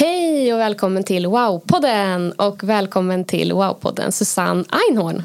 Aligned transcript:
Hej 0.00 0.54
och 0.54 0.60
välkommen 0.60 1.04
till 1.04 1.26
Wow-podden 1.26 2.32
och 2.32 2.64
välkommen 2.64 3.24
till 3.24 3.52
Wow-podden 3.52 4.10
Susanne 4.10 4.64
Einhorn. 4.88 5.22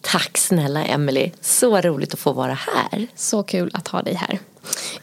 Tack 0.00 0.38
snälla 0.38 0.84
Emily, 0.84 1.30
så 1.40 1.80
roligt 1.80 2.14
att 2.14 2.20
få 2.20 2.32
vara 2.32 2.54
här. 2.54 3.06
Så 3.14 3.42
kul 3.42 3.70
att 3.74 3.88
ha 3.88 4.02
dig 4.02 4.14
här. 4.14 4.38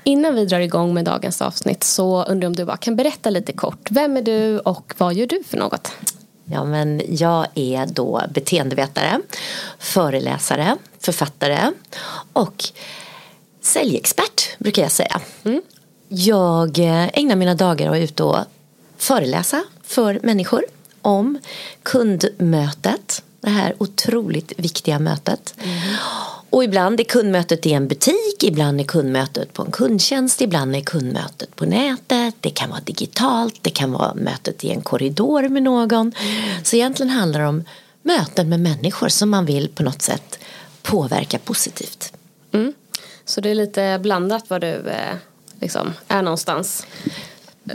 Innan 0.04 0.36
vi 0.36 0.46
drar 0.46 0.60
igång 0.60 0.94
med 0.94 1.06
dagens 1.06 1.42
avsnitt 1.42 1.84
så 1.84 2.24
undrar 2.24 2.46
jag 2.46 2.50
om 2.50 2.56
du 2.56 2.66
bara 2.66 2.78
kan 2.78 2.96
berätta 2.96 3.30
lite 3.30 3.54
kort. 3.54 3.88
Vem 3.92 4.18
är 4.18 4.22
du 4.22 4.60
och 4.60 4.94
vad 4.98 5.14
gör 5.14 5.28
du 5.28 5.44
för 5.44 5.58
något? 5.58 5.92
Ja, 6.46 6.64
men 6.64 7.02
jag 7.10 7.48
är 7.56 7.86
då 7.86 8.22
beteendevetare, 8.30 9.22
föreläsare, 9.80 10.76
författare 11.00 11.72
och 12.34 12.64
säljexpert 13.62 14.58
brukar 14.60 14.82
jag 14.82 14.92
säga. 14.92 15.22
Mm. 15.44 15.62
Jag 16.08 16.78
ägnar 17.14 17.36
mina 17.36 17.56
dagar 17.56 17.90
åt 17.90 17.96
att 17.96 18.02
ut 18.02 18.20
och 18.20 18.38
föreläsa 19.06 19.64
för 19.84 20.20
människor 20.24 20.66
om 21.02 21.40
kundmötet. 21.84 23.24
Det 23.42 23.50
här 23.50 23.76
otroligt 23.78 24.54
viktiga 24.58 25.00
mötet. 25.00 25.56
Mm. 25.64 25.96
Och 26.50 26.64
ibland 26.64 27.00
är 27.00 27.04
kundmötet 27.04 27.66
i 27.66 27.74
en 27.74 27.88
butik, 27.88 28.44
ibland 28.44 28.80
är 28.80 28.84
kundmötet 28.84 29.54
på 29.54 29.62
en 29.62 29.72
kundtjänst, 29.72 30.42
ibland 30.42 30.76
är 30.76 30.82
kundmötet 30.82 31.56
på 31.56 31.66
nätet. 31.66 32.36
Det 32.40 32.50
kan 32.50 32.70
vara 32.70 32.80
digitalt, 32.80 33.60
det 33.62 33.70
kan 33.70 33.92
vara 33.92 34.14
mötet 34.14 34.64
i 34.64 34.70
en 34.70 34.82
korridor 34.82 35.50
med 35.50 35.64
någon. 35.64 36.14
Mm. 36.20 36.64
Så 36.64 36.76
egentligen 36.76 37.10
handlar 37.10 37.40
det 37.40 37.48
om 37.48 37.64
möten 38.02 38.50
med 38.50 38.60
människor 38.60 39.08
som 39.10 39.30
man 39.30 39.46
vill 39.46 39.68
på 39.70 39.84
något 39.84 40.02
sätt 40.02 40.40
påverka 40.82 41.40
positivt. 41.40 42.14
Mm. 42.52 42.74
Så 43.26 43.42
det 43.42 43.50
är 43.50 43.56
lite 43.56 44.00
blandat 44.02 44.50
var 44.50 44.60
du 44.60 44.68
eh, 44.68 45.16
liksom, 45.60 45.94
är 46.08 46.22
någonstans 46.22 46.86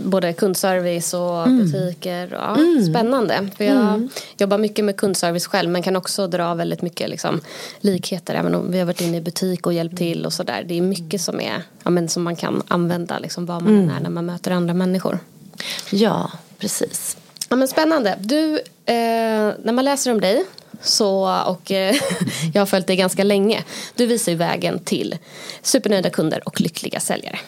både 0.03 0.33
kundservice 0.33 1.15
och 1.15 1.47
mm. 1.47 1.59
butiker. 1.59 2.29
Ja, 2.33 2.57
mm. 2.57 2.85
Spännande. 2.85 3.49
För 3.57 3.65
jag 3.65 3.77
mm. 3.77 4.09
jobbar 4.39 4.59
mycket 4.59 4.85
med 4.85 4.97
kundservice 4.97 5.47
själv 5.47 5.71
men 5.71 5.83
kan 5.83 5.97
också 5.97 6.27
dra 6.27 6.55
väldigt 6.55 6.83
mycket 6.83 7.11
liksom, 7.11 7.41
likheter. 7.81 8.35
Även 8.35 8.55
om 8.55 8.73
vi 8.73 8.79
har 8.79 8.87
varit 8.87 9.01
inne 9.01 9.17
i 9.17 9.21
butik 9.21 9.67
och 9.67 9.73
hjälpt 9.73 9.97
till 9.97 10.27
och 10.27 10.33
sådär. 10.33 10.65
Det 10.69 10.79
är 10.79 10.83
mycket 10.83 11.21
som, 11.21 11.41
är, 11.41 11.63
ja, 11.83 11.91
men 11.91 12.09
som 12.09 12.23
man 12.23 12.37
kan 12.37 12.63
använda 12.69 13.19
liksom, 13.19 13.47
var 13.47 13.61
man 13.61 13.79
mm. 13.79 13.97
är 13.97 14.01
när 14.01 14.11
man 14.11 14.27
möter 14.27 14.51
andra 14.51 14.75
människor. 14.75 15.19
Ja, 15.91 16.31
precis. 16.59 17.17
Ja, 17.49 17.57
men 17.57 17.69
spännande. 17.69 18.17
Du, 18.21 18.55
eh, 18.85 19.55
när 19.63 19.73
man 19.73 19.85
läser 19.85 20.13
om 20.13 20.21
dig 20.21 20.45
så, 20.83 21.43
och 21.47 21.71
eh, 21.71 21.97
jag 22.55 22.61
har 22.61 22.67
följt 22.67 22.87
dig 22.87 22.97
ganska 22.97 23.25
länge. 23.25 23.65
Du 23.95 24.07
visar 24.07 24.33
ju 24.33 24.39
vägen 24.39 24.79
till 24.79 25.19
supernöjda 25.63 26.11
kunder 26.11 26.43
och 26.49 26.61
lyckliga 26.61 27.01
säljare. 27.01 27.39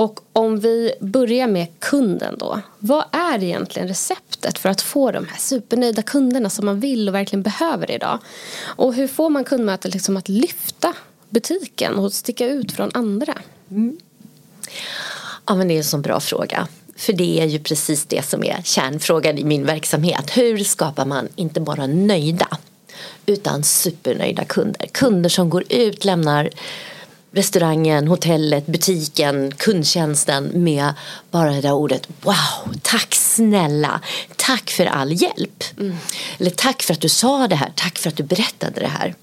Och 0.00 0.20
om 0.32 0.60
vi 0.60 0.92
börjar 1.00 1.46
med 1.46 1.66
kunden 1.78 2.34
då. 2.38 2.60
Vad 2.78 3.04
är 3.12 3.42
egentligen 3.42 3.88
receptet 3.88 4.58
för 4.58 4.68
att 4.68 4.80
få 4.80 5.10
de 5.10 5.26
här 5.26 5.38
supernöjda 5.38 6.02
kunderna 6.02 6.50
som 6.50 6.64
man 6.66 6.80
vill 6.80 7.08
och 7.08 7.14
verkligen 7.14 7.42
behöver 7.42 7.90
idag? 7.90 8.18
Och 8.62 8.94
hur 8.94 9.08
får 9.08 9.30
man 9.30 9.44
kundmötet 9.44 9.94
liksom 9.94 10.16
att 10.16 10.28
lyfta 10.28 10.94
butiken 11.28 11.94
och 11.94 12.12
sticka 12.12 12.46
ut 12.46 12.72
från 12.72 12.90
andra? 12.94 13.38
Mm. 13.70 13.98
Ja 15.46 15.54
men 15.54 15.68
det 15.68 15.74
är 15.74 15.78
en 15.78 15.84
sån 15.84 16.02
bra 16.02 16.20
fråga. 16.20 16.68
För 16.96 17.12
det 17.12 17.40
är 17.40 17.46
ju 17.46 17.58
precis 17.58 18.06
det 18.06 18.24
som 18.24 18.44
är 18.44 18.62
kärnfrågan 18.64 19.38
i 19.38 19.44
min 19.44 19.66
verksamhet. 19.66 20.36
Hur 20.36 20.58
skapar 20.58 21.04
man 21.04 21.28
inte 21.36 21.60
bara 21.60 21.86
nöjda 21.86 22.48
utan 23.26 23.64
supernöjda 23.64 24.44
kunder? 24.44 24.86
Kunder 24.86 25.30
som 25.30 25.50
går 25.50 25.64
ut, 25.68 26.04
lämnar 26.04 26.50
restaurangen, 27.32 28.08
hotellet, 28.08 28.66
butiken, 28.66 29.52
kundtjänsten 29.56 30.50
med 30.54 30.92
bara 31.30 31.52
det 31.52 31.60
där 31.60 31.72
ordet 31.72 32.08
wow, 32.22 32.74
tack 32.82 33.14
snälla, 33.14 34.00
tack 34.36 34.70
för 34.70 34.86
all 34.86 35.22
hjälp. 35.22 35.64
Mm. 35.78 35.96
Eller 36.38 36.50
tack 36.50 36.82
för 36.82 36.94
att 36.94 37.00
du 37.00 37.08
sa 37.08 37.48
det 37.48 37.56
här, 37.56 37.72
tack 37.76 37.98
för 37.98 38.08
att 38.08 38.16
du 38.16 38.22
berättade 38.22 38.80
det 38.80 38.86
här. 38.86 39.14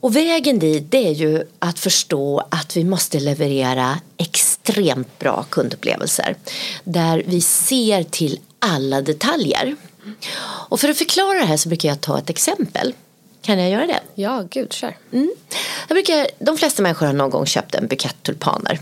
Och 0.00 0.16
vägen 0.16 0.58
dit 0.58 0.90
det 0.90 1.08
är 1.08 1.12
ju 1.12 1.44
att 1.58 1.78
förstå 1.78 2.46
att 2.50 2.76
vi 2.76 2.84
måste 2.84 3.20
leverera 3.20 4.00
extremt 4.16 5.18
bra 5.18 5.46
kundupplevelser 5.50 6.36
där 6.84 7.22
vi 7.26 7.40
ser 7.40 8.02
till 8.02 8.40
alla 8.58 9.02
detaljer. 9.02 9.76
Och 10.68 10.80
för 10.80 10.88
att 10.88 10.98
förklara 10.98 11.38
det 11.38 11.46
här 11.46 11.56
så 11.56 11.68
brukar 11.68 11.88
jag 11.88 12.00
ta 12.00 12.18
ett 12.18 12.30
exempel. 12.30 12.94
Kan 13.46 13.58
jag 13.58 13.70
göra 13.70 13.86
det? 13.86 14.00
Ja, 14.14 14.44
gud, 14.50 14.72
kör. 14.72 14.96
Mm. 15.12 15.30
Jag 15.88 15.94
brukar, 15.94 16.26
de 16.38 16.58
flesta 16.58 16.82
människor 16.82 17.06
har 17.06 17.12
någon 17.12 17.30
gång 17.30 17.46
köpt 17.46 17.74
en 17.74 17.86
bukett 17.86 18.22
tulpaner. 18.22 18.80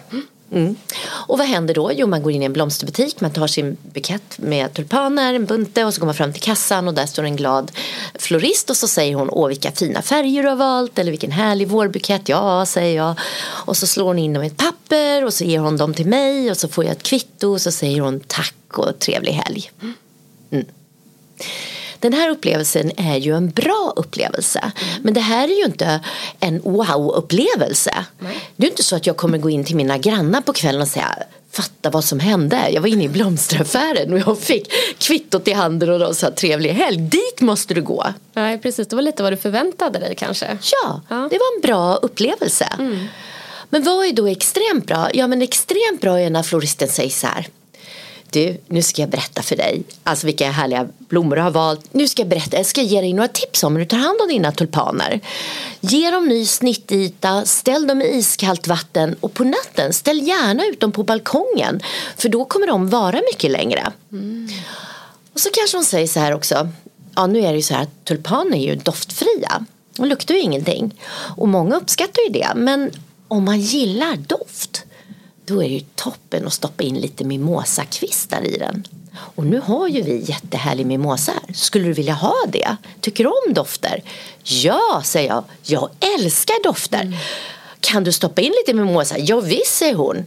Mm. 0.53 0.77
Och 1.07 1.39
vad 1.39 1.47
händer 1.47 1.75
då? 1.75 1.93
Jo, 1.95 2.07
man 2.07 2.23
går 2.23 2.33
in 2.33 2.43
i 2.43 2.45
en 2.45 2.53
blomsterbutik, 2.53 3.21
man 3.21 3.33
tar 3.33 3.47
sin 3.47 3.77
bukett 3.93 4.39
med 4.39 4.75
tulpaner, 4.75 5.35
en 5.35 5.45
bunte 5.45 5.85
och 5.85 5.95
så 5.95 6.01
går 6.01 6.07
man 6.07 6.15
fram 6.15 6.33
till 6.33 6.43
kassan 6.43 6.89
och 6.89 6.95
där 6.95 7.07
står 7.07 7.23
en 7.23 7.37
glad 7.37 7.73
florist 8.15 8.71
och 8.71 8.77
så 8.77 8.89
säger 8.89 9.15
hon 9.15 9.31
åh 9.31 9.49
vilka 9.49 9.73
fina 9.73 10.03
färger 10.03 10.43
du 10.43 10.49
har 10.49 10.57
valt 10.57 10.99
eller 10.99 11.11
vilken 11.11 11.33
härlig 11.33 11.69
vårbukett, 11.69 12.29
ja 12.29 12.67
säger 12.67 12.97
jag. 12.97 13.15
Och 13.41 13.77
så 13.77 13.87
slår 13.87 14.07
hon 14.07 14.19
in 14.19 14.33
dem 14.33 14.43
i 14.43 14.47
ett 14.47 14.57
papper 14.57 15.25
och 15.25 15.35
så 15.35 15.45
ger 15.45 15.59
hon 15.59 15.77
dem 15.77 15.95
till 15.95 16.07
mig 16.07 16.51
och 16.51 16.57
så 16.57 16.69
får 16.69 16.85
jag 16.85 16.93
ett 16.93 17.03
kvitto 17.03 17.53
och 17.53 17.61
så 17.61 17.73
säger 17.73 18.01
hon 18.01 18.21
tack 18.21 18.79
och 18.79 18.99
trevlig 18.99 19.33
helg. 19.33 19.71
Mm. 20.53 20.67
Den 22.05 22.13
här 22.13 22.31
upplevelsen 22.31 22.93
är 22.97 23.17
ju 23.17 23.37
en 23.37 23.51
bra 23.51 23.93
upplevelse. 23.97 24.59
Mm. 24.59 25.03
Men 25.03 25.15
det 25.15 25.21
här 25.21 25.49
är 25.49 25.57
ju 25.57 25.65
inte 25.65 26.01
en 26.41 26.61
wow-upplevelse. 26.63 28.05
Det 28.57 28.67
är 28.67 28.71
inte 28.71 28.83
så 28.83 28.97
att 28.97 29.07
jag 29.07 29.17
kommer 29.17 29.39
gå 29.39 29.51
in 29.51 29.65
till 29.65 29.77
mina 29.77 29.99
grannar 29.99 30.41
på 30.41 30.53
kvällen 30.53 30.83
och 30.83 30.89
säga 30.89 31.19
fatta 31.53 31.91
vad 31.91 32.05
som 32.05 32.21
hände. 32.21 32.71
Jag 32.71 32.81
var 32.81 32.89
inne 32.89 33.05
i 33.05 33.09
blomsteraffären 33.09 34.13
och 34.13 34.19
jag 34.19 34.39
fick 34.39 34.73
kvittot 34.99 35.49
i 35.49 35.53
handen 35.53 35.91
och 35.91 35.99
de 35.99 36.15
sa 36.15 36.31
trevlig 36.31 36.71
helg. 36.71 36.97
Dit 36.97 37.41
måste 37.41 37.75
du 37.75 37.83
gå. 37.83 38.07
Nej 38.33 38.59
precis, 38.59 38.89
det 38.89 38.97
var 38.97 39.03
lite 39.03 39.23
vad 39.23 39.33
du 39.33 39.37
förväntade 39.37 39.99
dig 39.99 40.15
kanske. 40.15 40.47
Ja, 40.47 41.01
ja. 41.09 41.17
det 41.17 41.39
var 41.39 41.57
en 41.57 41.61
bra 41.63 41.95
upplevelse. 41.95 42.69
Mm. 42.79 43.07
Men 43.71 43.83
vad 43.83 44.07
är 44.07 44.13
då 44.13 44.27
extremt 44.27 44.87
bra? 44.87 45.09
Ja 45.15 45.27
men 45.27 45.43
extremt 45.43 46.01
bra 46.01 46.21
är 46.21 46.31
när 46.31 46.43
floristen 46.43 46.89
säger 46.89 47.11
så 47.11 47.27
här 47.27 47.49
du, 48.35 48.61
nu 48.69 48.83
ska 48.83 49.03
jag 49.03 49.09
berätta 49.09 49.43
för 49.43 49.57
dig. 49.57 49.83
Alltså 50.03 50.27
vilka 50.27 50.51
härliga 50.51 50.89
blommor 50.99 51.37
du 51.37 51.43
har 51.43 51.51
valt. 51.51 51.95
Nu 51.95 52.09
ska 52.09 52.23
jag 52.23 52.29
berätta, 52.29 52.57
jag 52.57 52.67
ska 52.67 52.83
ge 52.83 53.01
dig 53.01 53.13
några 53.13 53.29
tips 53.29 53.65
om 53.65 53.73
hur 53.73 53.81
du 53.81 53.87
tar 53.89 53.97
hand 53.97 54.21
om 54.23 54.29
dina 54.29 54.53
tulpaner. 54.53 55.21
Ge 55.81 56.11
dem 56.11 56.29
ny 56.29 56.47
snittyta, 56.47 57.45
ställ 57.45 57.87
dem 57.87 58.03
i 58.03 58.05
iskallt 58.05 58.67
vatten 58.67 59.17
och 59.21 59.35
på 59.35 59.45
natten 59.45 59.93
ställ 59.93 60.29
gärna 60.29 60.67
ut 60.67 60.81
dem 60.81 60.93
på 60.93 61.03
balkongen. 61.03 61.81
För 62.17 62.29
då 62.29 62.45
kommer 62.45 62.67
de 62.67 62.89
vara 62.89 63.21
mycket 63.33 63.51
längre. 63.51 63.93
Mm. 64.13 64.49
Och 65.33 65.41
så 65.41 65.49
kanske 65.53 65.77
hon 65.77 65.85
säger 65.85 66.07
så 66.07 66.21
här 66.21 66.35
också. 66.35 66.69
Ja 67.15 67.27
nu 67.27 67.39
är 67.39 67.51
det 67.51 67.57
ju 67.57 67.63
så 67.63 67.75
här 67.75 67.83
att 67.83 68.05
tulpaner 68.05 68.57
är 68.57 68.63
ju 68.63 68.77
doftfria. 68.77 69.65
De 69.97 70.07
luktar 70.07 70.35
ju 70.35 70.41
ingenting. 70.41 71.01
Och 71.37 71.49
många 71.49 71.77
uppskattar 71.77 72.23
ju 72.23 72.33
det. 72.33 72.53
Men 72.57 72.91
om 73.29 73.45
man 73.45 73.61
gillar 73.61 74.17
doft 74.17 74.84
då 75.45 75.63
är 75.63 75.69
det 75.69 75.75
ju 75.75 75.81
toppen 75.95 76.47
att 76.47 76.53
stoppa 76.53 76.85
in 76.85 77.01
lite 77.01 77.25
mimosakvistar 77.25 78.43
i 78.43 78.59
den. 78.59 78.87
Och 79.17 79.47
nu 79.47 79.61
har 79.61 79.89
ju 79.89 80.03
vi 80.03 80.25
jättehärlig 80.29 80.87
mimosa 80.87 81.33
här. 81.33 81.55
Skulle 81.55 81.85
du 81.85 81.93
vilja 81.93 82.15
ha 82.15 82.35
det? 82.49 82.77
Tycker 83.01 83.25
du 83.25 83.31
om 83.31 83.55
dofter? 83.55 84.03
Ja, 84.43 85.03
säger 85.05 85.29
jag. 85.29 85.45
Jag 85.63 85.91
älskar 86.19 86.63
dofter. 86.63 87.01
Mm. 87.01 87.19
Kan 87.81 88.05
du 88.05 88.13
stoppa 88.13 88.41
in 88.41 88.53
lite 88.53 88.75
mimosa? 88.75 89.19
Ja, 89.19 89.41
visst, 89.41 89.77
säger 89.77 89.95
hon. 89.95 90.27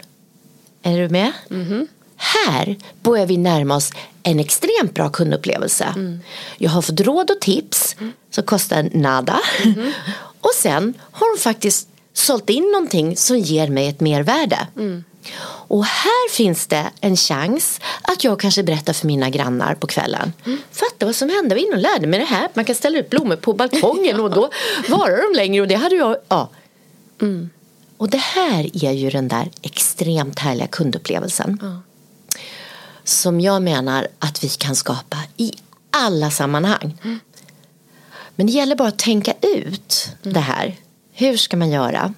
Är 0.83 0.97
du 0.97 1.09
med? 1.09 1.31
Mm. 1.49 1.87
Här 2.15 2.75
börjar 3.01 3.25
vi 3.25 3.37
närma 3.37 3.75
oss 3.75 3.91
en 4.23 4.39
extremt 4.39 4.93
bra 4.93 5.09
kundupplevelse. 5.09 5.83
Mm. 5.95 6.19
Jag 6.57 6.69
har 6.69 6.81
fått 6.81 7.01
råd 7.01 7.31
och 7.31 7.41
tips 7.41 7.95
som 8.31 8.43
kostar 8.43 8.89
nada. 8.93 9.39
Mm. 9.63 9.91
och 10.41 10.51
sen 10.55 10.93
har 11.11 11.29
hon 11.29 11.39
faktiskt 11.39 11.87
sålt 12.13 12.49
in 12.49 12.71
någonting 12.73 13.17
som 13.17 13.39
ger 13.39 13.67
mig 13.67 13.87
ett 13.87 13.99
mervärde. 13.99 14.67
Mm. 14.75 15.03
Och 15.69 15.85
här 15.85 16.29
finns 16.31 16.67
det 16.67 16.91
en 17.01 17.15
chans 17.15 17.79
att 18.01 18.23
jag 18.23 18.39
kanske 18.39 18.63
berättar 18.63 18.93
för 18.93 19.07
mina 19.07 19.29
grannar 19.29 19.75
på 19.75 19.87
kvällen. 19.87 20.33
Mm. 20.45 20.59
Fatta 20.71 21.05
vad 21.05 21.15
som 21.15 21.29
hände, 21.29 21.55
jag 21.55 21.61
var 21.61 21.67
inne 21.67 21.75
och 21.75 21.81
lärde 21.81 22.07
mig 22.07 22.19
det 22.19 22.25
här. 22.25 22.49
Man 22.53 22.65
kan 22.65 22.75
ställa 22.75 22.99
ut 22.99 23.09
blommor 23.09 23.35
på 23.35 23.53
balkongen 23.53 24.19
och 24.19 24.31
då 24.31 24.49
varar 24.89 25.33
de 25.33 25.37
längre 25.37 25.61
och 25.61 25.67
det 25.67 25.75
hade 25.75 25.95
jag, 25.95 26.17
ja. 26.27 26.49
Mm. 27.21 27.49
Och 27.97 28.09
det 28.09 28.17
här 28.17 28.85
är 28.85 28.91
ju 28.91 29.09
den 29.09 29.27
där 29.27 29.49
extremt 29.61 30.39
härliga 30.39 30.67
kundupplevelsen. 30.67 31.59
Mm. 31.61 31.79
Som 33.03 33.41
jag 33.41 33.61
menar 33.61 34.07
att 34.19 34.43
vi 34.43 34.49
kan 34.49 34.75
skapa 34.75 35.17
i 35.37 35.53
alla 35.91 36.31
sammanhang. 36.31 36.97
Mm. 37.03 37.19
Men 38.35 38.47
det 38.47 38.51
gäller 38.51 38.75
bara 38.75 38.87
att 38.87 38.99
tänka 38.99 39.33
ut 39.41 40.09
mm. 40.23 40.33
det 40.33 40.39
här. 40.39 40.75
Hur 41.13 41.37
ska 41.37 41.57
man 41.57 41.69
göra? 41.69 42.13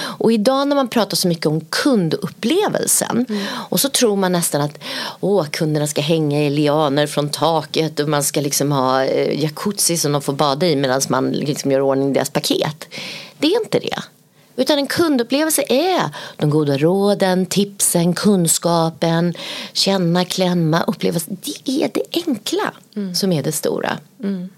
Och 0.00 0.32
idag 0.32 0.68
när 0.68 0.76
man 0.76 0.88
pratar 0.88 1.16
så 1.16 1.28
mycket 1.28 1.46
om 1.46 1.60
kundupplevelsen 1.60 3.26
mm. 3.28 3.44
och 3.52 3.80
så 3.80 3.88
tror 3.88 4.16
man 4.16 4.32
nästan 4.32 4.60
att 4.60 4.78
åh, 5.20 5.46
kunderna 5.46 5.86
ska 5.86 6.00
hänga 6.00 6.42
i 6.44 6.50
lianer 6.50 7.06
från 7.06 7.28
taket 7.28 8.00
och 8.00 8.08
man 8.08 8.24
ska 8.24 8.40
liksom 8.40 8.72
ha 8.72 9.04
eh, 9.04 9.42
jacuzzi 9.42 9.96
som 9.96 10.12
de 10.12 10.22
får 10.22 10.32
bada 10.32 10.66
i 10.66 10.76
medan 10.76 11.00
man 11.08 11.30
liksom 11.30 11.70
gör 11.70 11.80
ordning 11.80 12.12
deras 12.12 12.30
paket. 12.30 12.88
Det 13.38 13.46
är 13.46 13.60
inte 13.60 13.78
det. 13.78 13.98
Utan 14.56 14.78
en 14.78 14.86
kundupplevelse 14.86 15.62
är 15.68 16.10
de 16.36 16.50
goda 16.50 16.78
råden, 16.78 17.46
tipsen, 17.46 18.14
kunskapen, 18.14 19.34
känna, 19.72 20.24
klämma, 20.24 20.82
upplevelsen. 20.82 21.36
Det 21.42 21.70
är 21.82 21.90
det 21.94 22.02
enkla 22.26 22.72
mm. 22.96 23.14
som 23.14 23.32
är 23.32 23.42
det 23.42 23.52
stora. 23.52 23.98
Mm. 24.22 24.48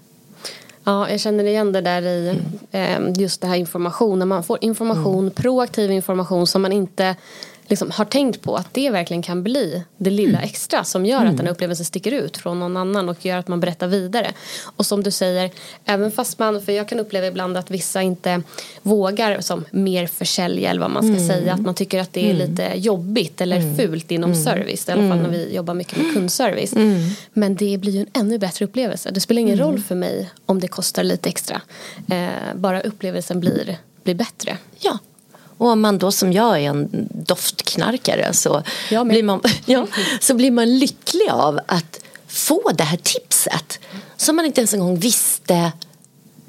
Ja, 0.87 1.09
jag 1.09 1.19
känner 1.19 1.43
igen 1.43 1.71
det 1.71 1.81
där 1.81 2.01
i 2.01 2.39
eh, 2.71 2.99
just 3.17 3.41
det 3.41 3.47
här 3.47 3.55
informationen. 3.55 4.27
Man 4.27 4.43
får 4.43 4.57
information, 4.61 5.19
mm. 5.19 5.31
proaktiv 5.31 5.91
information 5.91 6.47
som 6.47 6.61
man 6.61 6.71
inte 6.71 7.15
liksom 7.67 7.91
har 7.91 8.05
tänkt 8.05 8.41
på 8.41 8.55
att 8.55 8.73
det 8.73 8.89
verkligen 8.89 9.21
kan 9.21 9.43
bli 9.43 9.83
det 9.97 10.09
lilla 10.09 10.37
mm. 10.37 10.49
extra 10.49 10.83
som 10.83 11.05
gör 11.05 11.19
mm. 11.19 11.31
att 11.31 11.37
den 11.37 11.47
upplevelsen 11.47 11.85
sticker 11.85 12.11
ut 12.11 12.37
från 12.37 12.59
någon 12.59 12.77
annan 12.77 13.09
och 13.09 13.25
gör 13.25 13.37
att 13.37 13.47
man 13.47 13.59
berättar 13.59 13.87
vidare. 13.87 14.33
Och 14.63 14.85
som 14.85 15.03
du 15.03 15.11
säger, 15.11 15.51
även 15.85 16.11
fast 16.11 16.39
man, 16.39 16.61
för 16.61 16.71
jag 16.71 16.87
kan 16.87 16.99
uppleva 16.99 17.27
ibland 17.27 17.57
att 17.57 17.71
vissa 17.71 18.01
inte 18.01 18.41
vågar 18.81 19.41
som 19.41 19.65
mer 19.71 20.07
försälja 20.07 20.69
eller 20.69 20.81
vad 20.81 20.91
man 20.91 21.03
ska 21.03 21.23
mm. 21.23 21.27
säga, 21.27 21.53
att 21.53 21.61
man 21.61 21.75
tycker 21.75 21.99
att 21.99 22.13
det 22.13 22.29
är 22.29 22.35
mm. 22.35 22.49
lite 22.49 22.71
jobbigt 22.75 23.41
eller 23.41 23.57
mm. 23.57 23.75
fult 23.75 24.11
inom 24.11 24.31
mm. 24.31 24.43
service, 24.43 24.89
i 24.89 24.91
alla 24.91 25.09
fall 25.09 25.21
när 25.21 25.29
vi 25.29 25.55
jobbar 25.55 25.73
mycket 25.73 25.97
med 25.97 26.13
kundservice. 26.13 26.73
Men 27.33 27.55
det 27.55 27.77
blir 27.77 27.91
ju 27.91 27.99
en 27.99 28.09
ännu 28.13 28.37
bättre 28.37 28.65
upplevelse. 28.65 29.11
Det 29.11 29.19
spelar 29.19 29.41
ingen 29.41 29.59
roll 29.59 29.79
för 29.79 29.95
mig 29.95 30.29
om 30.45 30.59
det 30.59 30.67
kostar 30.67 31.03
lite 31.03 31.29
extra, 31.29 31.61
eh, 32.09 32.27
bara 32.55 32.81
upplevelsen 32.81 33.39
blir, 33.39 33.77
blir 34.03 34.15
bättre. 34.15 34.57
Ja, 34.79 34.97
och 35.57 35.67
om 35.67 35.81
man 35.81 35.97
då 35.97 36.11
som 36.11 36.33
jag 36.33 36.55
är 36.61 36.69
en 36.69 36.89
doftknarkare 37.11 38.33
så, 38.33 38.63
blir 38.89 39.23
man, 39.23 39.41
ja, 39.65 39.87
så 40.19 40.33
blir 40.33 40.51
man 40.51 40.77
lycklig 40.79 41.29
av 41.31 41.59
att 41.65 41.99
få 42.27 42.71
det 42.73 42.83
här 42.83 42.97
tipset 42.97 43.79
som 44.17 44.35
man 44.35 44.45
inte 44.45 44.61
ens 44.61 44.73
en 44.73 44.79
gång 44.79 44.99
visste 44.99 45.71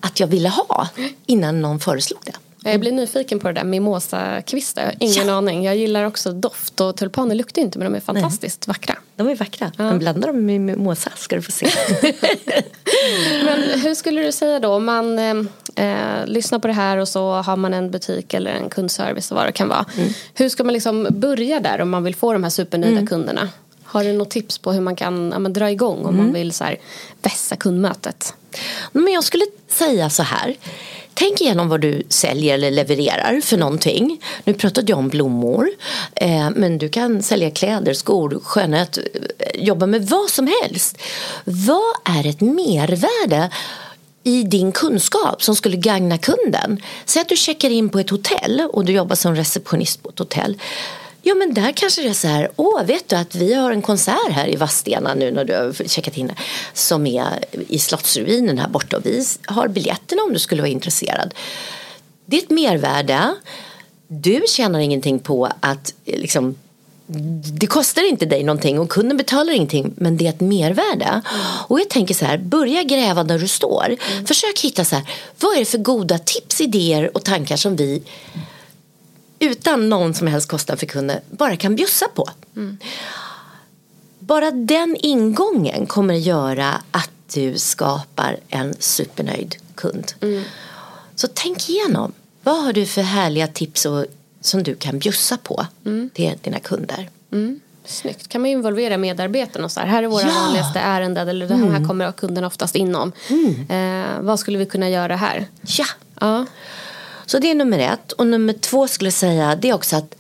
att 0.01 0.21
jag 0.21 0.27
ville 0.27 0.49
ha 0.49 0.89
innan 1.27 1.63
någon 1.63 1.81
föreslog 1.81 2.21
det. 2.25 2.33
Jag 2.71 2.81
blir 2.81 2.93
nyfiken 2.93 3.41
på 3.41 3.49
det 3.49 3.55
där 3.55 3.65
mimosakvistar. 3.65 4.95
Ingen 5.01 5.27
ja. 5.27 5.35
aning. 5.35 5.65
Jag 5.65 5.77
gillar 5.77 6.05
också 6.05 6.33
doft 6.33 6.81
och 6.81 6.97
tulpaner 6.97 7.35
luktar 7.35 7.63
inte 7.63 7.79
men 7.79 7.93
de 7.93 7.97
är 7.97 8.01
fantastiskt 8.01 8.67
Nej. 8.67 8.73
vackra. 8.73 8.95
De 9.17 9.29
är 9.29 9.35
vackra. 9.35 9.73
Ja. 9.77 9.85
Man 9.85 9.99
blandar 9.99 10.29
dem 10.29 10.47
med 10.47 10.61
mimosa 10.61 11.11
ska 11.17 11.37
du 11.37 11.43
få 11.43 11.53
se. 11.53 11.67
men 13.45 13.81
hur 13.81 13.95
skulle 13.95 14.23
du 14.23 14.33
säga 14.33 14.61
då 14.61 14.69
om 14.69 14.85
man 14.85 15.19
eh, 15.79 16.27
lyssnar 16.27 16.59
på 16.59 16.69
det 16.69 16.75
här 16.75 16.97
och 16.97 17.09
så 17.09 17.33
har 17.33 17.57
man 17.57 17.75
en 17.75 17.91
butik 17.91 18.35
eller 18.35 18.51
en 18.51 18.71
kundservice 18.71 19.31
och 19.31 19.37
vad 19.37 19.47
det 19.47 19.53
kan 19.53 19.69
vara. 19.69 19.85
Mm. 19.97 20.09
Hur 20.35 20.49
ska 20.49 20.65
man 20.65 20.73
liksom 20.73 21.07
börja 21.11 21.61
där 21.61 21.81
om 21.81 21.91
man 21.91 22.05
vill 22.05 22.15
få 22.15 22.33
de 22.33 22.43
här 22.43 22.51
supernöjda 22.51 22.93
mm. 22.93 23.07
kunderna? 23.07 23.49
Har 23.85 24.05
du 24.05 24.13
något 24.13 24.31
tips 24.31 24.59
på 24.59 24.73
hur 24.73 24.81
man 24.81 24.97
kan 24.97 25.31
ja, 25.33 25.39
dra 25.39 25.71
igång 25.71 25.99
om 25.99 26.15
mm. 26.15 26.17
man 26.17 26.33
vill 26.33 26.53
så 26.53 26.65
här, 26.65 26.77
vässa 27.23 27.57
kundmötet? 27.57 28.35
Men 28.93 29.13
jag 29.13 29.25
skulle 29.25 29.45
säga 29.69 30.11
så 30.11 30.23
här. 30.23 30.57
Tänk 31.15 31.41
igenom 31.41 31.69
vad 31.69 31.81
du 31.81 32.03
säljer 32.09 32.55
eller 32.55 32.71
levererar 32.71 33.41
för 33.41 33.57
någonting. 33.57 34.21
Nu 34.45 34.55
pratade 34.55 34.93
jag 34.93 34.99
om 34.99 35.09
blommor. 35.09 35.69
Eh, 36.15 36.51
men 36.55 36.79
du 36.79 36.89
kan 36.89 37.23
sälja 37.23 37.51
kläder, 37.51 37.95
skor, 37.95 38.41
skönhet. 38.45 38.99
Eh, 38.99 39.65
jobba 39.65 39.87
med 39.87 40.09
vad 40.09 40.31
som 40.31 40.51
helst. 40.63 40.99
Vad 41.45 42.17
är 42.19 42.27
ett 42.27 42.41
mervärde 42.41 43.51
i 44.25 44.43
din 44.43 44.73
kunskap 44.73 45.43
som 45.43 45.57
skulle 45.57 45.77
gagna 45.77 46.19
kunden? 46.19 46.83
Säg 47.05 47.23
att 47.23 47.29
du 47.29 47.37
checkar 47.37 47.71
in 47.71 47.89
på 47.89 47.99
ett 47.99 48.11
hotell 48.11 48.69
och 48.73 48.85
du 48.85 48.93
jobbar 48.93 49.17
som 49.17 49.35
receptionist 49.35 50.03
på 50.03 50.09
ett 50.09 50.19
hotell. 50.19 50.59
Ja 51.23 51.35
men 51.35 51.55
där 51.55 51.73
kanske 51.73 52.03
det 52.03 52.09
är 52.09 52.13
så 52.13 52.29
här, 52.29 52.51
åh 52.57 52.85
vet 52.85 53.09
du 53.09 53.17
att 53.17 53.35
vi 53.35 53.55
har 53.55 53.73
en 53.73 53.83
konsert 53.83 54.33
här 54.33 54.49
i 54.49 54.57
Vadstena 54.57 55.15
nu 55.15 55.31
när 55.31 55.45
du 55.45 55.55
har 55.55 55.89
checkat 55.89 56.17
in 56.17 56.33
som 56.73 57.07
är 57.07 57.45
i 57.69 57.79
Slottsruinen 57.79 58.59
här 58.59 58.69
borta 58.69 58.97
och 58.97 59.07
vi 59.07 59.25
har 59.47 59.69
biljetterna 59.69 60.23
om 60.23 60.33
du 60.33 60.39
skulle 60.39 60.63
vara 60.63 60.71
intresserad. 60.71 61.35
Det 62.27 62.37
är 62.37 62.43
ett 62.43 62.51
mervärde. 62.51 63.35
Du 64.09 64.43
tjänar 64.49 64.79
ingenting 64.79 65.19
på 65.19 65.49
att 65.61 65.95
eh, 66.05 66.21
liksom 66.21 66.55
det 67.53 67.67
kostar 67.67 68.09
inte 68.09 68.27
dig 68.27 68.45
någonting 68.45 68.79
och 68.79 68.89
kunden 68.89 69.17
betalar 69.17 69.53
ingenting 69.53 69.95
men 69.97 70.17
det 70.17 70.27
är 70.27 70.31
ett 70.31 70.41
mervärde. 70.41 71.05
Mm. 71.05 71.23
Och 71.69 71.81
jag 71.81 71.89
tänker 71.91 72.15
så 72.15 72.25
här, 72.25 72.39
börja 72.39 72.83
gräva 72.83 73.25
där 73.25 73.39
du 73.39 73.49
står. 73.49 73.85
Mm. 73.87 74.27
Försök 74.27 74.61
hitta 74.61 74.85
så 74.85 74.97
här, 74.97 75.11
vad 75.41 75.55
är 75.55 75.59
det 75.59 75.65
för 75.65 75.79
goda 75.79 76.19
tips, 76.19 76.61
idéer 76.61 77.17
och 77.17 77.25
tankar 77.25 77.57
som 77.57 77.77
vi 77.77 78.03
utan 79.39 79.89
någon 79.89 80.15
som 80.15 80.27
helst 80.27 80.49
kostnad 80.49 80.79
för 80.79 80.87
kunden 80.87 81.21
bara 81.31 81.57
kan 81.57 81.77
bjussa 81.77 82.09
på. 82.09 82.29
Mm. 82.57 82.79
Bara 84.19 84.51
den 84.51 84.97
ingången 85.01 85.87
kommer 85.87 86.15
att 86.15 86.21
göra 86.21 86.83
att 86.91 87.11
du 87.35 87.59
skapar 87.59 88.37
en 88.49 88.75
supernöjd 88.79 89.57
kund. 89.75 90.13
Mm. 90.21 90.43
Så 91.15 91.29
tänk 91.35 91.69
igenom. 91.69 92.13
Vad 92.43 92.65
har 92.65 92.73
du 92.73 92.87
för 92.87 93.03
härliga 93.03 93.49
tips 93.49 93.87
och, 93.87 94.07
som 94.49 94.63
du 94.63 94.75
kan 94.75 94.99
bjussa 94.99 95.37
på 95.37 95.67
mm. 95.85 96.11
till 96.15 96.35
dina 96.43 96.59
kunder? 96.59 97.11
Mm. 97.33 97.61
Snyggt. 97.85 98.29
Kan 98.29 98.41
man 98.41 98.51
involvera 98.51 98.97
medarbetarna 98.97 99.65
och 99.65 99.73
så 99.73 99.81
här, 99.81 99.87
här 99.87 100.03
är 100.03 100.07
våra 100.07 100.23
ja. 100.23 100.35
vanligaste 100.35 100.81
ärenden 100.81 101.29
eller 101.29 101.49
det 101.49 101.55
här, 101.55 101.67
mm. 101.67 101.89
kommer 101.89 102.13
kunden 102.13 102.45
oftast 102.45 102.77
inom. 102.77 103.13
Mm. 103.31 103.67
Eh, 103.71 104.21
vad 104.21 104.41
skulle 104.41 104.59
vi 104.59 104.67
kunna 104.67 104.89
göra 104.89 105.17
här? 105.17 105.47
Ja. 105.63 105.87
ja. 106.21 106.47
Så 107.27 107.39
det 107.39 107.51
är 107.51 107.55
nummer 107.55 107.79
ett. 107.79 108.13
Och 108.13 108.27
nummer 108.27 108.53
två 108.53 108.89
skulle 108.89 109.07
jag 109.07 109.15
säga 109.15 109.57
det 109.57 109.69
är 109.69 109.75
också 109.75 109.97
att 109.97 110.15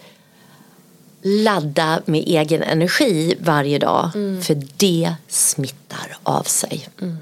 ladda 1.22 2.00
med 2.04 2.22
egen 2.26 2.62
energi 2.62 3.34
varje 3.40 3.78
dag. 3.78 4.10
Mm. 4.14 4.42
För 4.42 4.62
det 4.76 5.14
smittar 5.28 6.16
av 6.22 6.42
sig. 6.42 6.88
Mm. 7.00 7.16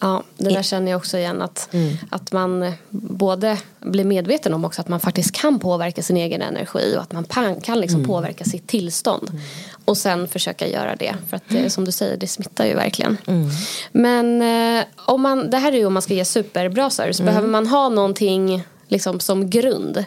Ja, 0.00 0.22
det 0.36 0.50
där 0.50 0.62
känner 0.62 0.90
jag 0.90 0.98
också 0.98 1.18
igen 1.18 1.42
att, 1.42 1.68
mm. 1.72 1.96
att 2.10 2.32
man 2.32 2.72
både 2.90 3.58
blir 3.80 4.04
medveten 4.04 4.54
om 4.54 4.64
också 4.64 4.80
att 4.80 4.88
man 4.88 5.00
faktiskt 5.00 5.32
kan 5.32 5.58
påverka 5.58 6.02
sin 6.02 6.16
egen 6.16 6.42
energi 6.42 6.94
och 6.96 7.02
att 7.02 7.12
man 7.12 7.24
kan 7.60 7.80
liksom 7.80 8.00
mm. 8.00 8.06
påverka 8.06 8.44
sitt 8.44 8.66
tillstånd. 8.66 9.28
Mm. 9.30 9.42
Och 9.84 9.96
sen 9.96 10.28
försöka 10.28 10.68
göra 10.68 10.96
det 10.96 11.14
för 11.28 11.36
att 11.36 11.42
det, 11.48 11.70
som 11.70 11.84
du 11.84 11.92
säger 11.92 12.16
det 12.16 12.26
smittar 12.26 12.66
ju 12.66 12.74
verkligen. 12.74 13.16
Mm. 13.26 13.48
Men 13.92 14.42
eh, 14.42 14.84
om 14.96 15.22
man, 15.22 15.50
det 15.50 15.56
här 15.56 15.72
är 15.72 15.76
ju 15.76 15.86
om 15.86 15.92
man 15.92 16.02
ska 16.02 16.14
ge 16.14 16.24
superbra 16.24 16.90
service. 16.90 17.20
Mm. 17.20 17.32
Behöver 17.32 17.48
man 17.48 17.66
ha 17.66 17.88
någonting 17.88 18.64
liksom 18.88 19.20
som 19.20 19.50
grund? 19.50 20.04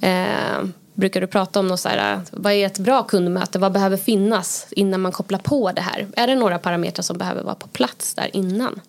Eh, 0.00 0.64
brukar 1.00 1.20
du 1.20 1.26
prata 1.26 1.60
om 1.60 1.68
något 1.68 1.80
så 1.80 1.88
här, 1.88 2.20
vad 2.30 2.52
är 2.52 2.66
ett 2.66 2.78
bra 2.78 3.02
kundmöte? 3.02 3.58
Vad 3.58 3.72
behöver 3.72 3.96
finnas 3.96 4.66
innan 4.70 5.00
man 5.00 5.12
kopplar 5.12 5.38
på 5.38 5.72
det 5.72 5.80
här? 5.80 6.08
Är 6.16 6.26
det 6.26 6.34
några 6.34 6.58
parametrar 6.58 7.02
som 7.02 7.18
behöver 7.18 7.42
vara 7.42 7.54
på 7.54 7.68
plats 7.68 8.14
där 8.14 8.36
innan? 8.36 8.80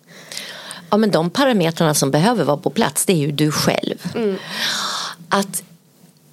Ja, 0.90 0.96
men 0.96 1.10
de 1.10 1.30
parametrarna 1.30 1.94
som 1.94 2.10
behöver 2.10 2.44
vara 2.44 2.56
på 2.56 2.70
plats 2.70 3.06
det 3.06 3.12
är 3.12 3.16
ju 3.16 3.32
du 3.32 3.52
själv. 3.52 4.12
Mm. 4.14 4.36
Att 5.28 5.62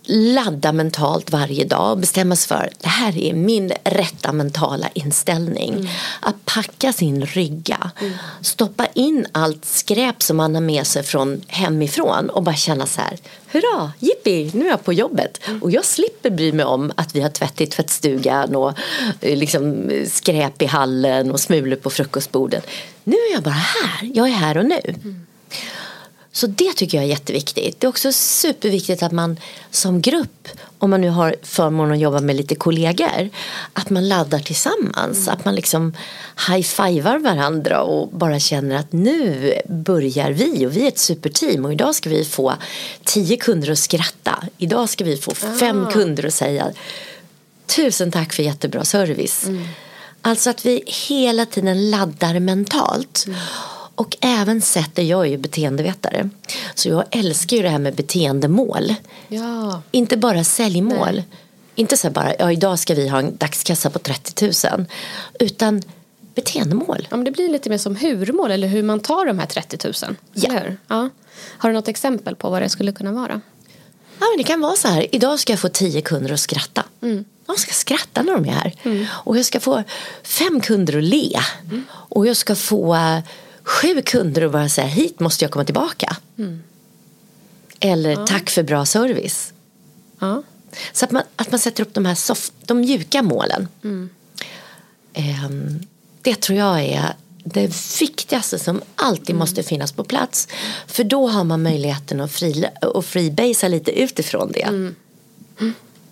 ladda 0.09 0.71
mentalt 0.71 1.31
varje 1.31 1.65
dag 1.65 1.91
och 1.91 1.97
bestämma 1.97 2.35
sig 2.35 2.47
för 2.47 2.69
det 2.81 2.87
här 2.87 3.17
är 3.17 3.33
min 3.33 3.73
rätta 3.83 4.31
mentala 4.31 4.89
inställning. 4.93 5.73
Mm. 5.73 5.87
Att 6.19 6.45
packa 6.45 6.93
sin 6.93 7.25
rygga, 7.25 7.91
mm. 8.01 8.13
stoppa 8.41 8.85
in 8.93 9.25
allt 9.31 9.65
skräp 9.65 10.23
som 10.23 10.37
man 10.37 10.55
har 10.55 10.61
med 10.61 10.87
sig 10.87 11.03
från 11.03 11.41
hemifrån 11.47 12.29
och 12.29 12.43
bara 12.43 12.55
känna 12.55 12.85
så 12.85 13.01
här, 13.01 13.17
hurra, 13.47 13.91
jippi, 13.99 14.51
nu 14.53 14.65
är 14.65 14.69
jag 14.69 14.83
på 14.83 14.93
jobbet 14.93 15.39
mm. 15.47 15.63
och 15.63 15.71
jag 15.71 15.85
slipper 15.85 16.29
bry 16.29 16.53
mig 16.53 16.65
om 16.65 16.91
att 16.95 17.15
vi 17.15 17.21
har 17.21 17.29
tvätt 17.29 17.61
i 17.61 17.65
tvättstugan 17.65 18.55
och 18.55 18.73
eh, 19.21 19.37
liksom 19.37 19.91
skräp 20.07 20.61
i 20.61 20.65
hallen 20.65 21.31
och 21.31 21.39
smulor 21.39 21.75
på 21.75 21.89
frukostbordet. 21.89 22.67
Nu 23.03 23.15
är 23.15 23.33
jag 23.33 23.43
bara 23.43 23.51
här, 23.51 24.11
jag 24.13 24.27
är 24.27 24.33
här 24.33 24.57
och 24.57 24.65
nu. 24.65 24.95
Så 26.39 26.48
det 26.48 26.74
tycker 26.74 26.98
jag 26.98 27.05
är 27.05 27.10
jätteviktigt. 27.10 27.79
Det 27.79 27.88
är 27.88 27.89
också 27.89 28.12
superviktigt 28.12 29.03
att 29.03 29.12
man 29.12 29.39
som 29.72 30.01
grupp, 30.01 30.48
om 30.77 30.89
man 30.89 31.01
nu 31.01 31.10
har 31.10 31.36
förmånen 31.43 31.93
att 31.93 32.00
jobba 32.00 32.19
med 32.19 32.36
lite 32.36 32.55
kollegor, 32.55 33.29
att 33.74 33.89
man 33.89 34.08
laddar 34.08 34.39
tillsammans. 34.39 35.17
Mm. 35.17 35.34
Att 35.34 35.46
man 35.46 35.55
liksom 35.55 35.93
high-fivar 36.48 37.17
varandra 37.19 37.81
och 37.81 38.08
bara 38.08 38.39
känner 38.39 38.75
att 38.75 38.93
nu 38.93 39.53
börjar 39.67 40.31
vi 40.31 40.65
och 40.65 40.77
vi 40.77 40.84
är 40.84 40.88
ett 40.88 41.00
superteam 41.00 41.65
och 41.65 41.74
idag 41.74 41.96
ska 41.96 42.10
vi 42.10 42.25
få 42.25 42.53
tio 43.03 43.38
kunder 43.38 43.72
att 43.72 43.79
skratta. 43.79 44.43
Idag 44.58 44.89
ska 44.89 45.03
vi 45.03 45.17
få 45.17 45.36
fem 45.36 45.86
ah. 45.88 45.91
kunder 45.91 46.25
att 46.25 46.34
säga 46.34 46.72
tusen 47.65 48.12
tack 48.12 48.34
för 48.34 48.43
jättebra 48.43 48.86
service. 48.86 49.46
Mm. 49.46 49.67
Alltså 50.22 50.50
att 50.50 50.65
vi 50.65 50.84
hela 51.08 51.46
tiden 51.46 51.89
laddar 51.89 52.39
mentalt. 52.39 53.24
Mm. 53.27 53.39
Och 53.99 54.17
även 54.21 54.61
sätter, 54.61 55.03
jag 55.03 55.25
är 55.25 55.29
ju 55.29 55.37
beteendevetare, 55.37 56.29
så 56.75 56.89
jag 56.89 57.03
älskar 57.11 57.57
ju 57.57 57.63
det 57.63 57.69
här 57.69 57.79
med 57.79 57.95
beteendemål. 57.95 58.95
Ja. 59.27 59.81
Inte 59.91 60.17
bara 60.17 60.43
säljmål. 60.43 61.13
Nej. 61.13 61.25
Inte 61.75 61.97
så 61.97 62.09
bara, 62.09 62.33
ja 62.39 62.51
idag 62.51 62.79
ska 62.79 62.95
vi 62.95 63.07
ha 63.07 63.19
en 63.19 63.37
dagskassa 63.37 63.89
på 63.89 63.99
30 63.99 64.67
000. 64.71 64.85
Utan 65.39 65.81
beteendemål. 66.35 67.07
Ja, 67.09 67.17
men 67.17 67.23
det 67.25 67.31
blir 67.31 67.49
lite 67.49 67.69
mer 67.69 67.77
som 67.77 67.95
hurmål 67.95 68.51
eller 68.51 68.67
hur 68.67 68.83
man 68.83 68.99
tar 68.99 69.25
de 69.25 69.39
här 69.39 69.45
30 69.45 69.77
000. 69.83 70.15
Ja. 70.33 70.61
ja. 70.87 71.09
Har 71.57 71.69
du 71.69 71.73
något 71.73 71.87
exempel 71.87 72.35
på 72.35 72.49
vad 72.49 72.61
det 72.61 72.69
skulle 72.69 72.91
kunna 72.91 73.11
vara? 73.11 73.41
Ja, 74.19 74.25
men 74.29 74.37
det 74.37 74.43
kan 74.43 74.61
vara 74.61 74.75
så 74.75 74.87
här, 74.87 75.15
idag 75.15 75.39
ska 75.39 75.53
jag 75.53 75.59
få 75.59 75.69
tio 75.69 76.01
kunder 76.01 76.33
att 76.33 76.39
skratta. 76.39 76.83
Mm. 77.01 77.25
De 77.45 77.55
ska 77.55 77.73
skratta 77.73 78.21
när 78.21 78.33
de 78.33 78.45
är 78.45 78.53
här. 78.53 78.73
Mm. 78.83 79.05
Och 79.11 79.37
jag 79.37 79.45
ska 79.45 79.59
få 79.59 79.83
fem 80.23 80.61
kunder 80.61 80.97
att 80.97 81.03
le. 81.03 81.39
Mm. 81.69 81.83
Och 81.91 82.27
jag 82.27 82.37
ska 82.37 82.55
få 82.55 82.97
sju 83.69 84.01
kunder 84.01 84.45
och 84.45 84.51
bara 84.51 84.69
säga 84.69 84.88
hit 84.88 85.19
måste 85.19 85.45
jag 85.45 85.51
komma 85.51 85.65
tillbaka. 85.65 86.17
Mm. 86.38 86.63
Eller 87.79 88.09
ja. 88.09 88.27
tack 88.27 88.49
för 88.49 88.63
bra 88.63 88.85
service. 88.85 89.53
Ja. 90.19 90.43
Så 90.93 91.05
att 91.05 91.11
man, 91.11 91.23
att 91.35 91.51
man 91.51 91.59
sätter 91.59 91.83
upp 91.83 91.93
de 91.93 92.05
här 92.05 92.15
soft, 92.15 92.53
de 92.65 92.79
mjuka 92.79 93.21
målen. 93.21 93.67
Mm. 93.83 94.09
Um, 95.45 95.79
det 96.21 96.35
tror 96.35 96.57
jag 96.57 96.79
är 96.79 97.13
det 97.43 98.01
viktigaste 98.01 98.59
som 98.59 98.81
alltid 98.95 99.29
mm. 99.29 99.39
måste 99.39 99.63
finnas 99.63 99.91
på 99.91 100.03
plats. 100.03 100.47
För 100.88 101.03
då 101.03 101.27
har 101.27 101.43
man 101.43 101.63
möjligheten 101.63 102.21
att, 102.21 102.31
fri, 102.31 102.65
att 102.81 103.05
freebasea 103.05 103.69
lite 103.69 103.91
utifrån 103.91 104.51
det. 104.51 104.61
Mm. 104.61 104.95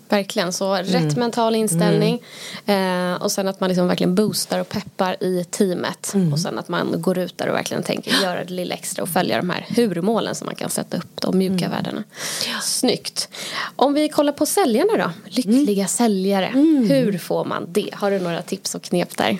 Verkligen, 0.08 0.52
så 0.52 0.74
rätt 0.74 0.94
mm. 0.94 1.14
mental 1.14 1.54
inställning 1.54 2.22
mm. 2.66 3.12
eh, 3.12 3.22
och 3.22 3.32
sen 3.32 3.48
att 3.48 3.60
man 3.60 3.68
liksom 3.68 3.88
verkligen 3.88 4.14
boostar 4.14 4.58
och 4.58 4.68
peppar 4.68 5.22
i 5.22 5.44
teamet 5.50 6.14
mm. 6.14 6.32
och 6.32 6.40
sen 6.40 6.58
att 6.58 6.68
man 6.68 7.02
går 7.02 7.18
ut 7.18 7.38
där 7.38 7.48
och 7.48 7.54
verkligen 7.54 7.82
tänker 7.82 8.22
göra 8.22 8.44
det 8.44 8.52
lilla 8.52 8.74
extra 8.74 9.02
och 9.02 9.08
följa 9.08 9.36
de 9.36 9.50
här 9.50 9.66
hurmålen 9.68 10.34
som 10.34 10.46
man 10.46 10.54
kan 10.54 10.70
sätta 10.70 10.96
upp, 10.96 11.20
de 11.20 11.38
mjuka 11.38 11.64
mm. 11.64 11.70
värdena. 11.70 12.04
Ja. 12.46 12.60
Snyggt. 12.62 13.28
Om 13.76 13.94
vi 13.94 14.08
kollar 14.08 14.32
på 14.32 14.46
säljarna 14.46 14.96
då, 14.96 15.10
lyckliga 15.24 15.82
mm. 15.82 15.88
säljare, 15.88 16.46
mm. 16.46 16.90
hur 16.90 17.18
får 17.18 17.44
man 17.44 17.66
det? 17.68 17.90
Har 17.92 18.10
du 18.10 18.18
några 18.18 18.42
tips 18.42 18.74
och 18.74 18.82
knep 18.82 19.16
där? 19.16 19.38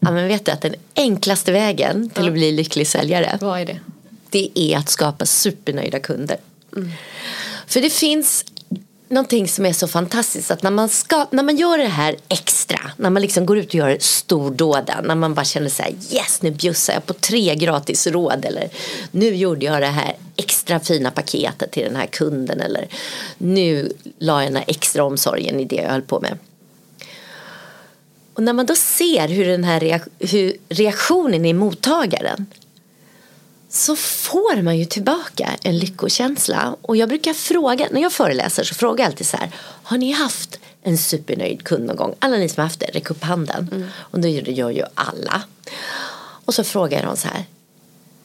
Ja, 0.00 0.10
men 0.10 0.28
vet 0.28 0.44
du 0.44 0.52
att 0.52 0.60
den 0.60 0.74
enklaste 0.94 1.52
vägen 1.52 2.10
till 2.10 2.24
ja. 2.24 2.28
att 2.28 2.34
bli 2.34 2.52
lycklig 2.52 2.86
säljare 2.86 3.38
Vad 3.40 3.60
är 3.60 3.66
det? 3.66 3.80
Det 4.30 4.50
är 4.54 4.78
att 4.78 4.88
skapa 4.88 5.26
supernöjda 5.26 6.00
kunder. 6.00 6.36
För 7.66 7.80
det 7.80 7.90
finns 7.90 8.44
någonting 9.08 9.48
som 9.48 9.66
är 9.66 9.72
så 9.72 9.88
fantastiskt 9.88 10.50
att 10.50 10.62
när 10.62 10.70
man, 10.70 10.88
ska, 10.88 11.26
när 11.30 11.42
man 11.42 11.56
gör 11.56 11.78
det 11.78 11.84
här 11.84 12.16
extra, 12.28 12.90
när 12.96 13.10
man 13.10 13.22
liksom 13.22 13.46
går 13.46 13.58
ut 13.58 13.68
och 13.68 13.74
gör 13.74 13.96
stordåden, 14.00 15.04
när 15.04 15.14
man 15.14 15.34
bara 15.34 15.44
känner 15.44 15.68
så 15.68 15.82
här 15.82 15.92
yes 16.12 16.42
nu 16.42 16.50
bjussar 16.50 16.92
jag 16.92 17.06
på 17.06 17.12
tre 17.12 17.54
gratis 17.54 18.06
råd 18.06 18.44
eller 18.44 18.70
nu 19.10 19.34
gjorde 19.34 19.66
jag 19.66 19.82
det 19.82 19.86
här 19.86 20.16
extra 20.36 20.80
fina 20.80 21.10
paketet 21.10 21.70
till 21.70 21.84
den 21.84 21.96
här 21.96 22.06
kunden 22.06 22.60
eller 22.60 22.88
nu 23.38 23.92
la 24.18 24.42
jag 24.42 24.52
den 24.52 24.56
här 24.56 24.64
extra 24.68 25.04
omsorgen 25.04 25.60
i 25.60 25.64
det 25.64 25.76
jag 25.76 25.90
höll 25.90 26.02
på 26.02 26.20
med. 26.20 26.38
Och 28.34 28.42
när 28.42 28.52
man 28.52 28.66
då 28.66 28.74
ser 28.74 29.28
hur 29.28 29.46
den 29.48 29.64
här 29.64 30.00
hur 30.18 30.56
reaktionen 30.68 31.44
i 31.44 31.52
mottagaren 31.52 32.46
så 33.76 33.96
får 33.96 34.62
man 34.62 34.78
ju 34.78 34.84
tillbaka 34.84 35.56
en 35.62 35.78
lyckokänsla. 35.78 36.76
Och 36.82 36.96
jag 36.96 37.08
brukar 37.08 37.32
fråga, 37.32 37.88
när 37.90 38.02
jag 38.02 38.12
föreläser 38.12 38.64
så 38.64 38.74
frågar 38.74 39.04
jag 39.04 39.10
alltid 39.10 39.26
så 39.26 39.36
här, 39.36 39.50
har 39.82 39.98
ni 39.98 40.12
haft 40.12 40.58
en 40.82 40.98
supernöjd 40.98 41.64
kund 41.64 41.86
någon 41.86 41.96
gång? 41.96 42.14
Alla 42.18 42.36
ni 42.36 42.48
som 42.48 42.60
har 42.60 42.66
haft 42.68 42.80
det, 42.80 42.86
räck 42.86 43.10
upp 43.10 43.22
handen. 43.22 43.68
Mm. 43.72 43.88
Och 43.96 44.20
det 44.20 44.30
gör 44.30 44.70
ju 44.70 44.84
alla. 44.94 45.42
Och 46.44 46.54
så 46.54 46.64
frågar 46.64 46.98
jag 46.98 47.06
dem 47.06 47.16
så 47.16 47.28
här, 47.28 47.44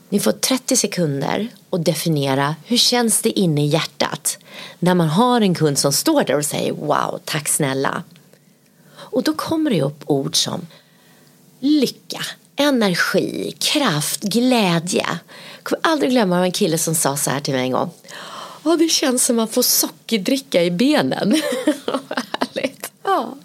ni 0.09 0.19
får 0.19 0.31
30 0.31 0.77
sekunder 0.77 1.47
att 1.69 1.85
definiera 1.85 2.55
hur 2.65 2.77
känns 2.77 3.21
det 3.21 3.39
inne 3.39 3.65
i 3.65 3.67
hjärtat 3.67 4.37
när 4.79 4.93
man 4.93 5.07
har 5.07 5.41
en 5.41 5.55
kund 5.55 5.77
som 5.77 5.93
står 5.93 6.23
där 6.23 6.37
och 6.37 6.45
säger 6.45 6.71
wow, 6.73 7.19
tack 7.25 7.47
snälla. 7.47 8.03
Och 8.93 9.23
då 9.23 9.33
kommer 9.33 9.71
det 9.71 9.81
upp 9.81 10.03
ord 10.05 10.35
som 10.35 10.67
lycka, 11.59 12.21
energi, 12.61 13.55
kraft, 13.59 14.23
glädje. 14.23 15.05
Jag 15.55 15.63
kommer 15.63 15.81
aldrig 15.83 16.11
glömma 16.11 16.45
en 16.45 16.51
kille 16.51 16.77
som 16.77 16.95
sa 16.95 17.17
så 17.17 17.29
här 17.29 17.39
till 17.39 17.53
mig 17.53 17.63
en 17.63 17.71
gång. 17.71 17.91
Ja, 18.63 18.75
det 18.75 18.89
känns 18.89 19.25
som 19.25 19.35
att 19.35 19.37
man 19.37 19.47
får 19.47 19.61
sockerdricka 19.61 20.63
i 20.63 20.71
benen. 20.71 21.31
Härligt. 22.39 22.91
Ja. 23.03 23.37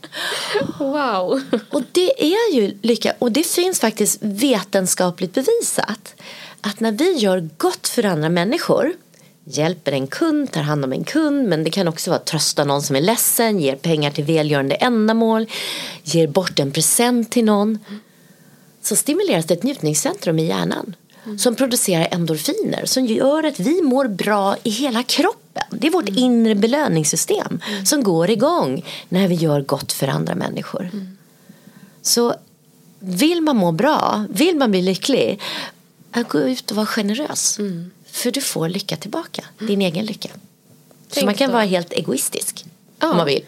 Wow. 0.79 1.41
Och 1.71 1.83
det 1.93 2.25
är 2.25 2.55
ju 2.55 2.79
lycka. 2.83 3.15
Och 3.19 3.33
det 3.33 3.47
finns 3.47 3.81
faktiskt 3.81 4.19
vetenskapligt 4.21 5.35
bevisat. 5.35 6.15
Att 6.61 6.81
när 6.81 6.93
vi 6.93 7.13
gör 7.13 7.49
gott 7.57 7.89
för 7.89 8.05
andra 8.05 8.29
människor 8.29 8.93
hjälper 9.45 9.93
en 9.93 10.07
kund, 10.07 10.53
tar 10.53 10.63
hand 10.63 10.85
om 10.85 10.93
en 10.93 11.05
kund 11.05 11.49
men 11.49 11.65
det 11.65 11.71
kan 11.71 11.89
också 11.89 12.11
vara 12.11 12.21
att 12.21 12.27
trösta 12.27 12.65
någon 12.65 12.83
som 12.83 12.97
är 12.97 13.01
ledsen, 13.01 13.61
ger 13.61 13.77
pengar 13.77 14.11
till 14.11 14.25
välgörande 14.25 14.75
ändamål, 14.75 15.47
ger 16.03 16.27
bort 16.27 16.59
en 16.59 16.73
present 16.73 17.31
till 17.31 17.45
någon 17.45 17.79
så 18.87 18.97
stimuleras 18.97 19.45
det 19.45 19.55
ett 19.55 19.63
njutningscentrum 19.63 20.39
i 20.39 20.47
hjärnan 20.47 20.97
mm. 21.25 21.39
som 21.39 21.57
producerar 21.57 22.09
endorfiner 22.11 22.85
som 22.85 23.07
gör 23.07 23.43
att 23.43 23.61
vi 23.61 23.83
mår 23.83 24.09
bra 24.09 24.57
i 24.63 24.71
hela 24.71 25.03
kroppen. 25.03 25.63
Det 25.71 25.87
är 25.87 25.91
vårt 25.91 26.09
mm. 26.09 26.23
inre 26.23 26.55
belöningssystem 26.55 27.61
mm. 27.69 27.87
som 27.87 28.03
går 28.03 28.31
igång 28.31 28.85
när 29.09 29.29
vi 29.29 29.35
gör 29.35 29.61
gott 29.61 29.93
för 29.93 30.09
andra 30.09 30.35
människor. 30.35 30.91
Mm. 30.93 31.17
Så 32.03 32.35
vill 32.99 33.41
man 33.41 33.57
må 33.57 33.73
bra, 33.73 34.27
vill 34.31 34.57
man 34.57 34.71
bli 34.71 34.83
lycklig, 34.83 35.41
gå 36.29 36.41
ut 36.41 36.71
och 36.71 36.77
vara 36.77 36.87
generös. 36.87 37.59
Mm. 37.59 37.91
För 38.07 38.31
du 38.31 38.41
får 38.41 38.69
lycka 38.69 38.97
tillbaka, 38.97 39.45
din 39.59 39.69
mm. 39.69 39.81
egen 39.81 40.07
lycka. 40.07 40.29
Tänk 41.09 41.21
så 41.21 41.25
man 41.27 41.35
kan 41.35 41.49
så. 41.49 41.53
vara 41.53 41.65
helt 41.65 41.93
egoistisk. 41.93 42.65
Ja. 42.99 43.11
Om 43.11 43.17
man 43.17 43.27
vill. 43.27 43.45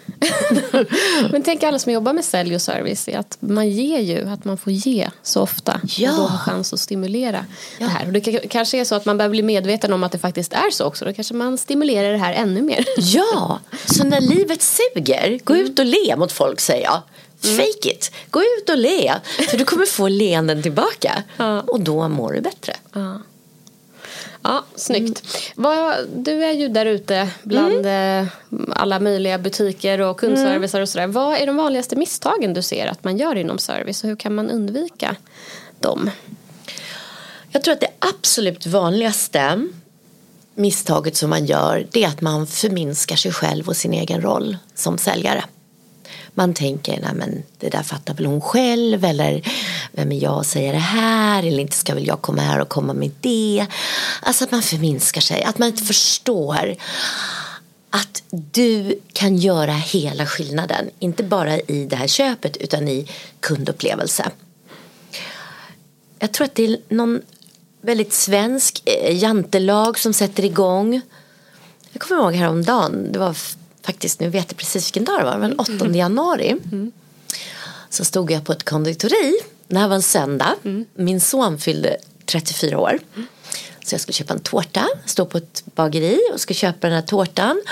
Men 1.32 1.42
tänk 1.42 1.62
alla 1.62 1.78
som 1.78 1.92
jobbar 1.92 2.12
med 2.12 2.24
sälj 2.24 2.54
och 2.54 2.62
service. 2.62 3.08
Att 3.08 3.36
man 3.40 3.68
ger 3.68 3.98
ju, 3.98 4.28
att 4.28 4.44
man 4.44 4.58
får 4.58 4.72
ge 4.72 5.08
så 5.22 5.42
ofta. 5.42 5.80
Ja. 5.84 6.10
Och 6.10 6.16
då 6.16 6.22
har 6.22 6.38
chans 6.38 6.72
att 6.72 6.80
stimulera 6.80 7.44
ja. 7.78 7.86
det 7.86 7.92
här. 7.92 8.06
Och 8.06 8.12
det 8.12 8.20
kanske 8.50 8.78
är 8.78 8.84
så 8.84 8.94
att 8.94 9.04
man 9.04 9.16
behöver 9.16 9.30
bli 9.30 9.42
medveten 9.42 9.92
om 9.92 10.04
att 10.04 10.12
det 10.12 10.18
faktiskt 10.18 10.52
är 10.52 10.70
så 10.70 10.84
också. 10.84 11.04
Då 11.04 11.12
kanske 11.12 11.34
man 11.34 11.58
stimulerar 11.58 12.12
det 12.12 12.18
här 12.18 12.32
ännu 12.32 12.62
mer. 12.62 12.84
Ja, 12.96 13.60
så 13.86 14.04
när 14.04 14.20
livet 14.20 14.62
suger, 14.62 15.40
gå 15.44 15.54
mm. 15.54 15.66
ut 15.66 15.78
och 15.78 15.84
le 15.84 16.16
mot 16.16 16.32
folk 16.32 16.60
säger 16.60 16.84
jag. 16.84 17.02
Mm. 17.44 17.56
Fake 17.56 17.90
it, 17.90 18.12
gå 18.30 18.40
ut 18.40 18.68
och 18.70 18.78
le. 18.78 19.14
För 19.50 19.58
du 19.58 19.64
kommer 19.64 19.86
få 19.86 20.08
leenden 20.08 20.62
tillbaka. 20.62 21.22
Ja. 21.36 21.60
Och 21.60 21.80
då 21.80 22.08
mår 22.08 22.32
du 22.32 22.40
bättre. 22.40 22.72
Ja. 22.92 23.20
Ja, 24.42 24.64
snyggt. 24.74 25.22
Mm. 25.56 26.22
du 26.24 26.44
är 26.44 26.52
ju 26.52 26.68
där 26.68 26.86
ute 26.86 27.30
bland 27.42 27.86
mm. 27.86 28.26
Eh, 28.26 28.28
alla 28.70 29.00
möjliga 29.00 29.38
butiker 29.38 30.00
och 30.00 30.20
kundservicer 30.20 30.80
och 30.80 30.88
sådär. 30.88 31.06
Vad 31.06 31.38
är 31.38 31.46
de 31.46 31.56
vanligaste 31.56 31.96
misstagen 31.96 32.54
du 32.54 32.62
ser 32.62 32.86
att 32.86 33.04
man 33.04 33.16
gör 33.16 33.34
inom 33.36 33.58
service 33.58 34.04
och 34.04 34.08
hur 34.08 34.16
kan 34.16 34.34
man 34.34 34.50
undvika 34.50 35.16
dem? 35.80 36.10
Jag 37.50 37.62
tror 37.62 37.74
att 37.74 37.80
det 37.80 37.90
absolut 37.98 38.66
vanligaste 38.66 39.68
misstaget 40.54 41.16
som 41.16 41.30
man 41.30 41.46
gör 41.46 41.86
det 41.90 42.04
är 42.04 42.08
att 42.08 42.20
man 42.20 42.46
förminskar 42.46 43.16
sig 43.16 43.32
själv 43.32 43.68
och 43.68 43.76
sin 43.76 43.92
egen 43.92 44.20
roll 44.20 44.56
som 44.74 44.98
säljare. 44.98 45.44
Man 46.38 46.54
tänker, 46.54 47.00
nej 47.00 47.14
men 47.14 47.42
det 47.58 47.68
där 47.68 47.82
fattar 47.82 48.14
väl 48.14 48.26
hon 48.26 48.40
själv 48.40 49.04
eller 49.04 49.42
vem 49.92 50.12
är 50.12 50.22
jag 50.22 50.40
att 50.40 50.46
säga 50.46 50.72
det 50.72 50.78
här 50.78 51.42
eller 51.42 51.58
inte 51.58 51.76
ska 51.76 51.94
väl 51.94 52.06
jag 52.06 52.22
komma 52.22 52.42
här 52.42 52.60
och 52.60 52.68
komma 52.68 52.92
med 52.92 53.10
det. 53.20 53.66
Alltså 54.22 54.44
att 54.44 54.50
man 54.50 54.62
förminskar 54.62 55.20
sig, 55.20 55.42
att 55.42 55.58
man 55.58 55.68
inte 55.68 55.82
förstår 55.84 56.76
att 57.90 58.22
du 58.30 59.00
kan 59.12 59.36
göra 59.36 59.72
hela 59.72 60.26
skillnaden. 60.26 60.90
Inte 60.98 61.22
bara 61.22 61.58
i 61.58 61.86
det 61.90 61.96
här 61.96 62.06
köpet 62.06 62.56
utan 62.56 62.88
i 62.88 63.08
kundupplevelse. 63.40 64.30
Jag 66.18 66.32
tror 66.32 66.44
att 66.44 66.54
det 66.54 66.64
är 66.64 66.78
någon 66.88 67.20
väldigt 67.80 68.12
svensk 68.12 68.82
eh, 68.84 69.16
jantelag 69.16 69.98
som 69.98 70.12
sätter 70.12 70.44
igång. 70.44 71.00
Jag 71.92 72.02
kommer 72.02 72.22
ihåg 72.22 72.34
häromdagen, 72.34 73.12
det 73.12 73.18
var 73.18 73.36
faktiskt, 73.88 74.20
nu 74.20 74.28
vet 74.28 74.44
jag 74.48 74.56
precis 74.56 74.86
vilken 74.86 75.04
dag 75.04 75.20
det 75.20 75.24
var, 75.24 75.38
den 75.38 75.58
8 75.58 75.72
mm. 75.72 75.94
januari. 75.94 76.50
Mm. 76.50 76.92
Så 77.90 78.04
stod 78.04 78.30
jag 78.30 78.44
på 78.44 78.52
ett 78.52 78.64
konditori, 78.64 79.40
det 79.68 79.78
här 79.78 79.88
var 79.88 79.96
en 79.96 80.02
söndag, 80.02 80.54
mm. 80.64 80.86
min 80.94 81.20
son 81.20 81.58
fyllde 81.58 81.96
34 82.26 82.78
år. 82.78 82.98
Så 83.84 83.94
jag 83.94 84.00
skulle 84.00 84.14
köpa 84.14 84.34
en 84.34 84.40
tårta, 84.40 84.88
stå 85.06 85.26
på 85.26 85.38
ett 85.38 85.62
bageri 85.74 86.20
och 86.32 86.40
ska 86.40 86.54
köpa 86.54 86.86
den 86.86 86.96
här 86.96 87.02
tårtan. 87.02 87.62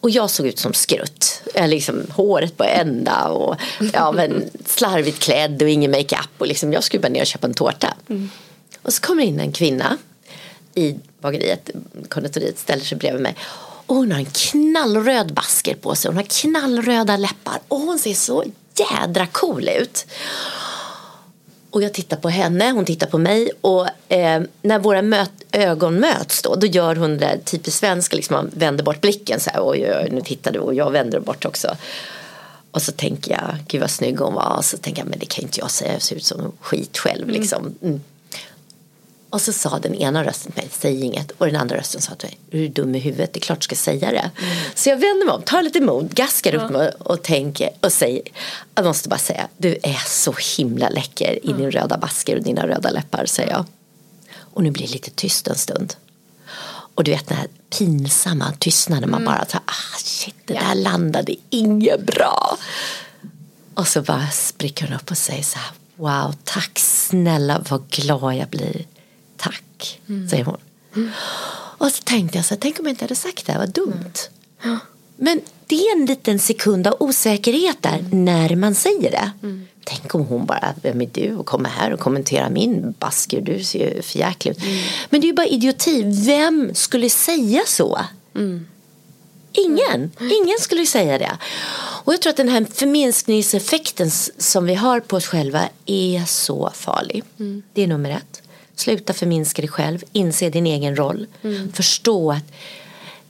Och 0.00 0.10
jag 0.10 0.30
såg 0.30 0.46
ut 0.46 0.58
som 0.58 0.72
skrutt. 0.72 1.42
Liksom, 1.54 2.06
håret 2.10 2.56
på 2.56 2.64
ända 2.64 3.28
och 3.28 3.56
ja, 3.92 4.12
men, 4.12 4.50
slarvigt 4.66 5.18
klädd 5.18 5.62
och 5.62 5.68
ingen 5.68 5.90
makeup. 5.90 6.30
Och 6.38 6.46
liksom, 6.46 6.72
jag 6.72 6.84
skulle 6.84 7.00
bara 7.00 7.08
ner 7.08 7.20
och 7.20 7.26
köpa 7.26 7.46
en 7.46 7.54
tårta. 7.54 7.94
Mm. 8.08 8.30
Och 8.82 8.92
så 8.92 9.02
kommer 9.02 9.22
in 9.22 9.40
en 9.40 9.52
kvinna 9.52 9.98
i 10.74 10.96
bageriet, 11.20 11.70
konditoriet 12.08 12.58
ställer 12.58 12.84
sig 12.84 12.98
bredvid 12.98 13.22
mig. 13.22 13.36
Och 13.86 13.96
hon 13.96 14.12
har 14.12 14.18
en 14.18 14.26
knallröd 14.32 15.34
basker 15.34 15.74
på 15.74 15.94
sig. 15.94 16.08
Hon 16.08 16.16
har 16.16 16.24
knallröda 16.24 17.16
läppar. 17.16 17.58
Och 17.68 17.78
hon 17.78 17.98
ser 17.98 18.14
så 18.14 18.44
jädra 18.78 19.26
cool 19.26 19.68
ut. 19.68 20.06
Och 21.70 21.82
jag 21.82 21.94
tittar 21.94 22.16
på 22.16 22.28
henne, 22.28 22.70
hon 22.70 22.84
tittar 22.84 23.06
på 23.06 23.18
mig 23.18 23.50
och 23.60 23.86
eh, 24.08 24.42
när 24.62 24.78
våra 24.78 25.02
möt, 25.02 25.30
ögon 25.52 26.00
möts 26.00 26.42
då, 26.42 26.54
då 26.54 26.66
gör 26.66 26.96
hon 26.96 27.18
det 27.18 27.38
typiskt 27.44 27.80
svenska, 27.80 28.16
liksom 28.16 28.36
man 28.36 28.50
vänder 28.54 28.84
bort 28.84 29.00
blicken 29.00 29.40
så 29.40 29.50
här, 29.50 29.60
oj, 29.62 29.92
oj, 30.02 30.08
nu 30.12 30.20
tittar 30.20 30.52
du 30.52 30.58
och 30.58 30.74
jag 30.74 30.90
vänder 30.90 31.20
bort 31.20 31.44
också. 31.44 31.76
Och 32.70 32.82
så 32.82 32.92
tänker 32.92 33.32
jag, 33.32 33.56
gud 33.68 33.80
vad 33.80 33.90
snygg 33.90 34.18
hon 34.18 34.34
var, 34.34 34.56
och 34.56 34.64
så 34.64 34.78
tänker 34.78 35.02
jag, 35.02 35.08
men 35.08 35.18
det 35.18 35.26
kan 35.26 35.44
inte 35.44 35.60
jag 35.60 35.70
säga, 35.70 35.92
jag 35.92 36.02
ser 36.02 36.16
ut 36.16 36.24
som 36.24 36.52
skit 36.60 36.98
själv 36.98 37.22
mm. 37.22 37.40
liksom. 37.40 37.74
Mm. 37.82 38.00
Och 39.32 39.40
så 39.40 39.52
sa 39.52 39.78
den 39.78 39.94
ena 39.94 40.24
rösten 40.24 40.52
till 40.52 40.62
mig, 40.62 40.70
säg 40.72 41.02
inget. 41.02 41.30
Och 41.30 41.46
den 41.46 41.56
andra 41.56 41.76
rösten 41.76 42.00
sa 42.00 42.14
till 42.14 42.28
mig, 42.28 42.38
är 42.50 42.58
du 42.58 42.68
dum 42.68 42.94
i 42.94 42.98
huvudet? 42.98 43.32
Det 43.32 43.38
är 43.38 43.40
klart 43.40 43.60
du 43.60 43.64
ska 43.64 43.74
säga 43.74 44.10
det. 44.10 44.30
Mm. 44.42 44.56
Så 44.74 44.88
jag 44.88 44.96
vänder 44.96 45.26
mig 45.26 45.34
om, 45.34 45.42
tar 45.42 45.62
lite 45.62 45.80
mod, 45.80 46.14
gaskar 46.14 46.54
upp 46.54 46.70
mig 46.70 46.92
och 46.98 47.22
tänker 47.22 47.70
och 47.80 47.92
säger, 47.92 48.22
jag 48.74 48.84
måste 48.84 49.08
bara 49.08 49.18
säga, 49.18 49.48
du 49.56 49.78
är 49.82 50.02
så 50.06 50.34
himla 50.56 50.88
läcker 50.88 51.38
i 51.42 51.52
din 51.52 51.70
röda 51.70 51.98
basker 51.98 52.36
och 52.36 52.42
dina 52.42 52.66
röda 52.66 52.90
läppar, 52.90 53.26
säger 53.26 53.50
jag. 53.50 53.64
Och 54.38 54.62
nu 54.62 54.70
blir 54.70 54.86
det 54.86 54.92
lite 54.92 55.10
tyst 55.10 55.48
en 55.48 55.56
stund. 55.56 55.94
Och 56.94 57.04
du 57.04 57.10
vet 57.10 57.28
den 57.28 57.38
här 57.38 57.48
pinsamma 57.78 58.52
tystnaden, 58.58 59.10
man 59.10 59.22
mm. 59.22 59.34
bara 59.34 59.44
tar, 59.44 59.60
ah 59.64 59.98
shit, 59.98 60.36
det 60.46 60.54
där 60.54 60.74
landade 60.74 61.34
inget 61.50 62.06
bra. 62.06 62.56
Och 63.74 63.88
så 63.88 64.02
bara 64.02 64.28
spricker 64.30 64.86
hon 64.86 64.96
upp 64.96 65.10
och 65.10 65.18
säger 65.18 65.42
så 65.42 65.58
här, 65.58 65.70
wow, 65.96 66.34
tack 66.44 66.78
snälla, 66.78 67.64
vad 67.68 67.88
glad 67.90 68.34
jag 68.34 68.48
blir 68.48 68.86
tack, 69.42 70.00
mm. 70.08 70.28
säger 70.28 70.44
hon. 70.44 70.60
Mm. 70.96 71.10
Och 71.78 71.90
så 71.90 72.02
tänkte 72.02 72.38
jag 72.38 72.44
så 72.44 72.56
tänk 72.56 72.78
om 72.78 72.86
jag 72.86 72.92
inte 72.92 73.04
hade 73.04 73.14
sagt 73.14 73.46
det 73.46 73.52
här, 73.52 73.58
vad 73.58 73.70
dumt. 73.70 74.14
Mm. 74.64 74.78
Men 75.16 75.40
det 75.66 75.74
är 75.74 75.96
en 75.96 76.06
liten 76.06 76.38
sekund 76.38 76.86
av 76.86 76.96
osäkerhet 77.00 77.76
där 77.80 77.98
mm. 77.98 78.24
när 78.24 78.56
man 78.56 78.74
säger 78.74 79.10
det. 79.10 79.32
Mm. 79.42 79.66
Tänk 79.84 80.14
om 80.14 80.26
hon 80.26 80.46
bara, 80.46 80.74
vem 80.82 81.00
är 81.00 81.08
du 81.12 81.36
och 81.36 81.46
kommer 81.46 81.70
här 81.70 81.92
och 81.92 82.00
kommenterar 82.00 82.50
min 82.50 82.94
basker, 82.98 83.40
du 83.40 83.64
ser 83.64 83.94
ju 83.94 84.02
förjäklig 84.02 84.52
ut. 84.52 84.62
Mm. 84.62 84.84
Men 85.10 85.20
det 85.20 85.24
är 85.24 85.28
ju 85.28 85.34
bara 85.34 85.46
idioti, 85.46 86.02
vem 86.26 86.74
skulle 86.74 87.10
säga 87.10 87.62
så? 87.66 88.00
Ingen, 89.52 90.10
ingen 90.20 90.58
skulle 90.60 90.86
säga 90.86 91.18
det. 91.18 91.38
Och 92.04 92.12
jag 92.12 92.22
tror 92.22 92.30
att 92.30 92.36
den 92.36 92.48
här 92.48 92.66
förminskningseffekten 92.74 94.10
som 94.38 94.64
vi 94.64 94.74
har 94.74 95.00
på 95.00 95.16
oss 95.16 95.26
själva 95.26 95.68
är 95.86 96.24
så 96.26 96.70
farlig. 96.74 97.24
Det 97.72 97.82
är 97.82 97.86
nummer 97.86 98.10
ett. 98.10 98.42
Sluta 98.76 99.12
förminska 99.12 99.62
dig 99.62 99.68
själv, 99.68 100.04
inse 100.12 100.50
din 100.50 100.66
egen 100.66 100.96
roll. 100.96 101.26
Mm. 101.42 101.72
Förstå 101.72 102.32
att 102.32 102.52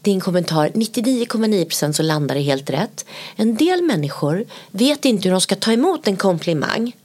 din 0.02 0.20
kommentar, 0.20 0.68
99,9% 0.68 1.92
så 1.92 2.02
landar 2.02 2.34
det 2.34 2.40
helt 2.40 2.70
rätt. 2.70 3.04
En 3.36 3.56
del 3.56 3.82
människor 3.82 4.44
vet 4.70 5.04
inte 5.04 5.28
hur 5.28 5.32
de 5.32 5.40
ska 5.40 5.56
ta 5.56 5.72
emot 5.72 6.06
en 6.06 6.16
komplimang. 6.16 6.96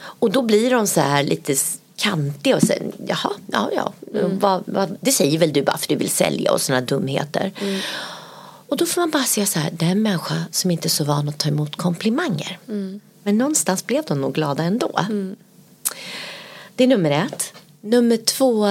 Och 0.00 0.30
då 0.30 0.42
blir 0.42 0.70
de 0.70 0.86
så 0.86 1.00
här 1.00 1.22
lite 1.22 1.56
kantiga 1.96 2.56
och 2.56 2.62
säger 2.62 2.92
jaha, 3.06 3.32
ja, 3.46 3.70
ja, 3.76 3.92
mm. 4.14 4.38
vad, 4.38 4.62
vad, 4.66 4.96
det 5.00 5.12
säger 5.12 5.38
väl 5.38 5.52
du 5.52 5.62
bara 5.62 5.78
för 5.78 5.88
du 5.88 5.96
vill 5.96 6.10
sälja 6.10 6.52
och 6.52 6.60
sådana 6.60 6.86
dumheter. 6.86 7.52
Mm. 7.60 7.80
Och 8.68 8.76
då 8.76 8.86
får 8.86 9.00
man 9.00 9.10
bara 9.10 9.24
säga 9.24 9.46
så 9.46 9.58
här, 9.58 9.70
det 9.70 9.86
är 9.86 9.90
en 9.90 10.02
människa 10.02 10.44
som 10.50 10.70
inte 10.70 10.86
är 10.86 10.90
så 10.90 11.04
van 11.04 11.28
att 11.28 11.38
ta 11.38 11.48
emot 11.48 11.76
komplimanger. 11.76 12.58
Mm. 12.68 13.00
Men 13.22 13.38
någonstans 13.38 13.86
blev 13.86 14.04
de 14.04 14.20
nog 14.20 14.34
glada 14.34 14.62
ändå. 14.62 14.98
Mm. 14.98 15.36
Det 16.76 16.84
är 16.84 16.88
nummer 16.88 17.10
ett. 17.10 17.52
Nummer 17.84 18.16
två 18.16 18.68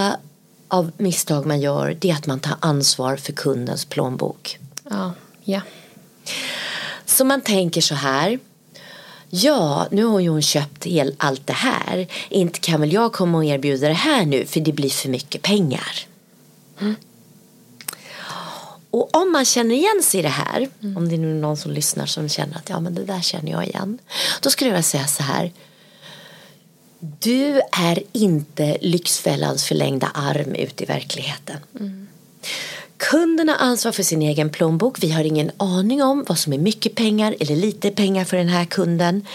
av 0.67 0.91
misstag 0.97 1.45
man 1.45 1.61
gör 1.61 1.97
det 1.99 2.09
är 2.09 2.13
att 2.13 2.27
man 2.27 2.39
tar 2.39 2.55
ansvar 2.59 3.15
för 3.15 3.33
kundens 3.33 3.85
plånbok. 3.85 4.59
Ja, 4.89 5.13
ja. 5.43 5.61
Så 7.05 7.25
man 7.25 7.41
tänker 7.41 7.81
så 7.81 7.95
här. 7.95 8.39
Ja, 9.29 9.87
nu 9.91 10.03
har 10.03 10.19
ju 10.19 10.29
hon 10.29 10.41
köpt 10.41 10.85
allt 11.17 11.47
det 11.47 11.53
här. 11.53 12.07
Inte 12.29 12.59
kan 12.59 12.81
väl 12.81 12.93
jag 12.93 13.13
komma 13.13 13.37
och 13.37 13.45
erbjuda 13.45 13.87
det 13.87 13.93
här 13.93 14.25
nu 14.25 14.45
för 14.45 14.59
det 14.59 14.71
blir 14.71 14.89
för 14.89 15.09
mycket 15.09 15.41
pengar. 15.41 16.05
Mm. 16.79 16.95
Och 18.91 19.15
om 19.15 19.31
man 19.31 19.45
känner 19.45 19.75
igen 19.75 20.03
sig 20.03 20.19
i 20.19 20.23
det 20.23 20.29
här, 20.29 20.69
mm. 20.81 20.97
om 20.97 21.09
det 21.09 21.15
är 21.15 21.19
någon 21.19 21.57
som 21.57 21.71
lyssnar 21.71 22.05
som 22.05 22.29
känner 22.29 22.57
att 22.57 22.69
ja 22.69 22.79
men 22.79 22.95
det 22.95 23.05
där 23.05 23.21
känner 23.21 23.51
jag 23.51 23.67
igen. 23.67 23.99
Då 24.41 24.49
skulle 24.49 24.69
jag 24.69 24.85
säga 24.85 25.07
så 25.07 25.23
här. 25.23 25.51
Du 27.19 27.61
är 27.71 28.03
inte 28.11 28.77
Lyxfällans 28.81 29.65
förlängda 29.65 30.07
arm 30.13 30.55
ute 30.55 30.83
i 30.83 30.85
verkligheten. 30.85 31.57
Mm. 31.79 32.07
Kunden 32.97 33.49
har 33.49 33.55
ansvar 33.55 33.91
för 33.91 34.03
sin 34.03 34.21
egen 34.21 34.49
plånbok. 34.49 35.03
Vi 35.03 35.11
har 35.11 35.23
ingen 35.23 35.51
aning 35.57 36.03
om 36.03 36.25
vad 36.27 36.39
som 36.39 36.53
är 36.53 36.57
mycket 36.57 36.95
pengar 36.95 37.35
eller 37.39 37.55
lite 37.55 37.91
pengar 37.91 38.25
för 38.25 38.37
den 38.37 38.47
här 38.47 38.65
kunden. 38.65 39.27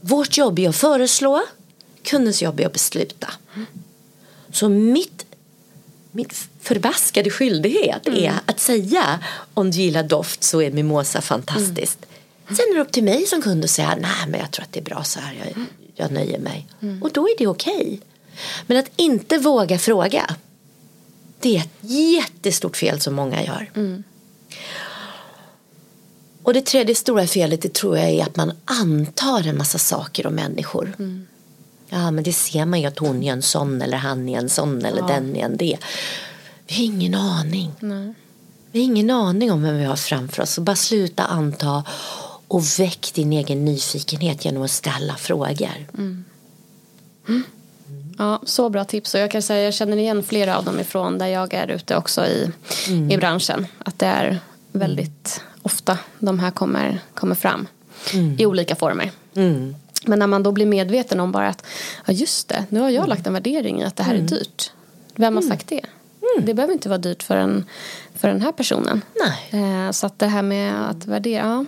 Vårt 0.00 0.36
jobb 0.36 0.58
är 0.58 0.68
att 0.68 0.76
föreslå. 0.76 1.42
Kundens 2.02 2.42
jobb 2.42 2.60
är 2.60 2.66
att 2.66 2.72
besluta. 2.72 3.30
Mm. 3.54 3.66
Så 4.52 4.68
mitt, 4.68 5.26
mitt 6.10 6.34
förbaskade 6.60 7.30
skyldighet 7.30 8.06
mm. 8.06 8.24
är 8.24 8.34
att 8.46 8.60
säga 8.60 9.20
om 9.54 9.70
du 9.70 9.78
gillar 9.78 10.02
doft 10.02 10.44
så 10.44 10.62
är 10.62 10.70
mimosa 10.70 11.20
fantastiskt. 11.20 11.98
Mm. 12.46 12.56
Sen 12.56 12.66
är 12.70 12.74
det 12.74 12.80
upp 12.80 12.92
till 12.92 13.04
mig 13.04 13.26
som 13.26 13.42
kund 13.42 13.64
att 13.64 13.70
säga 13.70 13.96
nej 14.00 14.26
men 14.28 14.40
jag 14.40 14.50
tror 14.50 14.64
att 14.64 14.72
det 14.72 14.80
är 14.80 14.84
bra 14.84 15.04
så 15.04 15.20
här. 15.20 15.34
Jag, 15.44 15.66
jag 15.94 16.10
nöjer 16.10 16.38
mig. 16.38 16.66
Mm. 16.82 17.02
Och 17.02 17.12
då 17.12 17.28
är 17.28 17.38
det 17.38 17.46
okej. 17.46 17.74
Okay. 17.74 17.98
Men 18.66 18.76
att 18.76 18.90
inte 18.96 19.38
våga 19.38 19.78
fråga. 19.78 20.36
Det 21.40 21.56
är 21.56 21.60
ett 21.60 21.90
jättestort 21.90 22.76
fel 22.76 23.00
som 23.00 23.14
många 23.14 23.44
gör. 23.44 23.70
Mm. 23.74 24.02
Och 26.42 26.54
det 26.54 26.66
tredje 26.66 26.94
stora 26.94 27.26
felet 27.26 27.62
det 27.62 27.74
tror 27.74 27.98
jag 27.98 28.10
är 28.10 28.22
att 28.22 28.36
man 28.36 28.52
antar 28.64 29.46
en 29.46 29.58
massa 29.58 29.78
saker 29.78 30.26
om 30.26 30.34
människor. 30.34 30.94
Mm. 30.98 31.26
Ja 31.88 32.10
men 32.10 32.24
det 32.24 32.32
ser 32.32 32.64
man 32.66 32.80
ju 32.80 32.86
att 32.86 32.98
hon 32.98 33.22
är 33.22 33.32
en 33.32 33.42
sån 33.42 33.82
eller 33.82 33.96
han 33.96 34.28
är 34.28 34.38
en 34.38 34.48
sån 34.48 34.84
eller 34.84 35.00
ja. 35.00 35.06
den 35.06 35.36
är 35.36 35.44
en 35.44 35.56
det. 35.56 35.78
Vi 36.66 36.74
har 36.74 36.84
ingen 36.84 37.14
aning. 37.14 37.72
Nej. 37.80 38.14
Vi 38.72 38.80
har 38.80 38.84
ingen 38.84 39.10
aning 39.10 39.52
om 39.52 39.62
vem 39.62 39.76
vi 39.76 39.84
har 39.84 39.96
framför 39.96 40.42
oss. 40.42 40.50
Så 40.50 40.60
bara 40.60 40.76
sluta 40.76 41.24
anta 41.24 41.84
och 42.52 42.62
väck 42.78 43.10
din 43.14 43.32
egen 43.32 43.64
nyfikenhet 43.64 44.44
genom 44.44 44.62
att 44.62 44.70
ställa 44.70 45.16
frågor. 45.16 45.86
Mm. 45.98 46.24
Mm. 47.28 47.42
Ja, 48.18 48.40
så 48.44 48.68
bra 48.68 48.84
tips 48.84 49.14
och 49.14 49.20
jag 49.20 49.30
kan 49.30 49.42
säga 49.42 49.64
jag 49.64 49.74
känner 49.74 49.96
igen 49.96 50.22
flera 50.22 50.58
av 50.58 50.64
dem 50.64 50.80
ifrån 50.80 51.18
där 51.18 51.26
jag 51.26 51.54
är 51.54 51.68
ute 51.68 51.96
också 51.96 52.26
i, 52.26 52.50
mm. 52.88 53.10
i 53.10 53.16
branschen. 53.16 53.66
Att 53.78 53.98
det 53.98 54.06
är 54.06 54.38
väldigt 54.72 55.40
ofta 55.62 55.98
de 56.18 56.38
här 56.38 56.50
kommer, 56.50 57.00
kommer 57.14 57.34
fram 57.34 57.68
mm. 58.14 58.36
i 58.38 58.46
olika 58.46 58.76
former. 58.76 59.10
Mm. 59.34 59.74
Men 60.06 60.18
när 60.18 60.26
man 60.26 60.42
då 60.42 60.52
blir 60.52 60.66
medveten 60.66 61.20
om 61.20 61.32
bara 61.32 61.48
att 61.48 61.66
ja 62.06 62.12
just 62.12 62.48
det, 62.48 62.66
nu 62.68 62.80
har 62.80 62.90
jag 62.90 63.08
lagt 63.08 63.26
en 63.26 63.32
värdering 63.32 63.80
i 63.80 63.84
att 63.84 63.96
det 63.96 64.02
här 64.02 64.14
är 64.14 64.18
mm. 64.18 64.26
dyrt. 64.26 64.72
Vem 65.14 65.34
har 65.34 65.42
sagt 65.42 65.68
det? 65.68 65.84
Det 66.42 66.54
behöver 66.54 66.74
inte 66.74 66.88
vara 66.88 66.98
dyrt 66.98 67.22
för, 67.22 67.36
en, 67.36 67.64
för 68.14 68.28
den 68.28 68.40
här 68.40 68.52
personen. 68.52 69.02
Nej. 69.20 69.62
Eh, 69.62 69.90
så 69.90 70.06
att 70.06 70.18
det 70.18 70.26
här 70.26 70.42
med 70.42 70.90
att 70.90 71.06
värdera, 71.06 71.46
ja, 71.46 71.64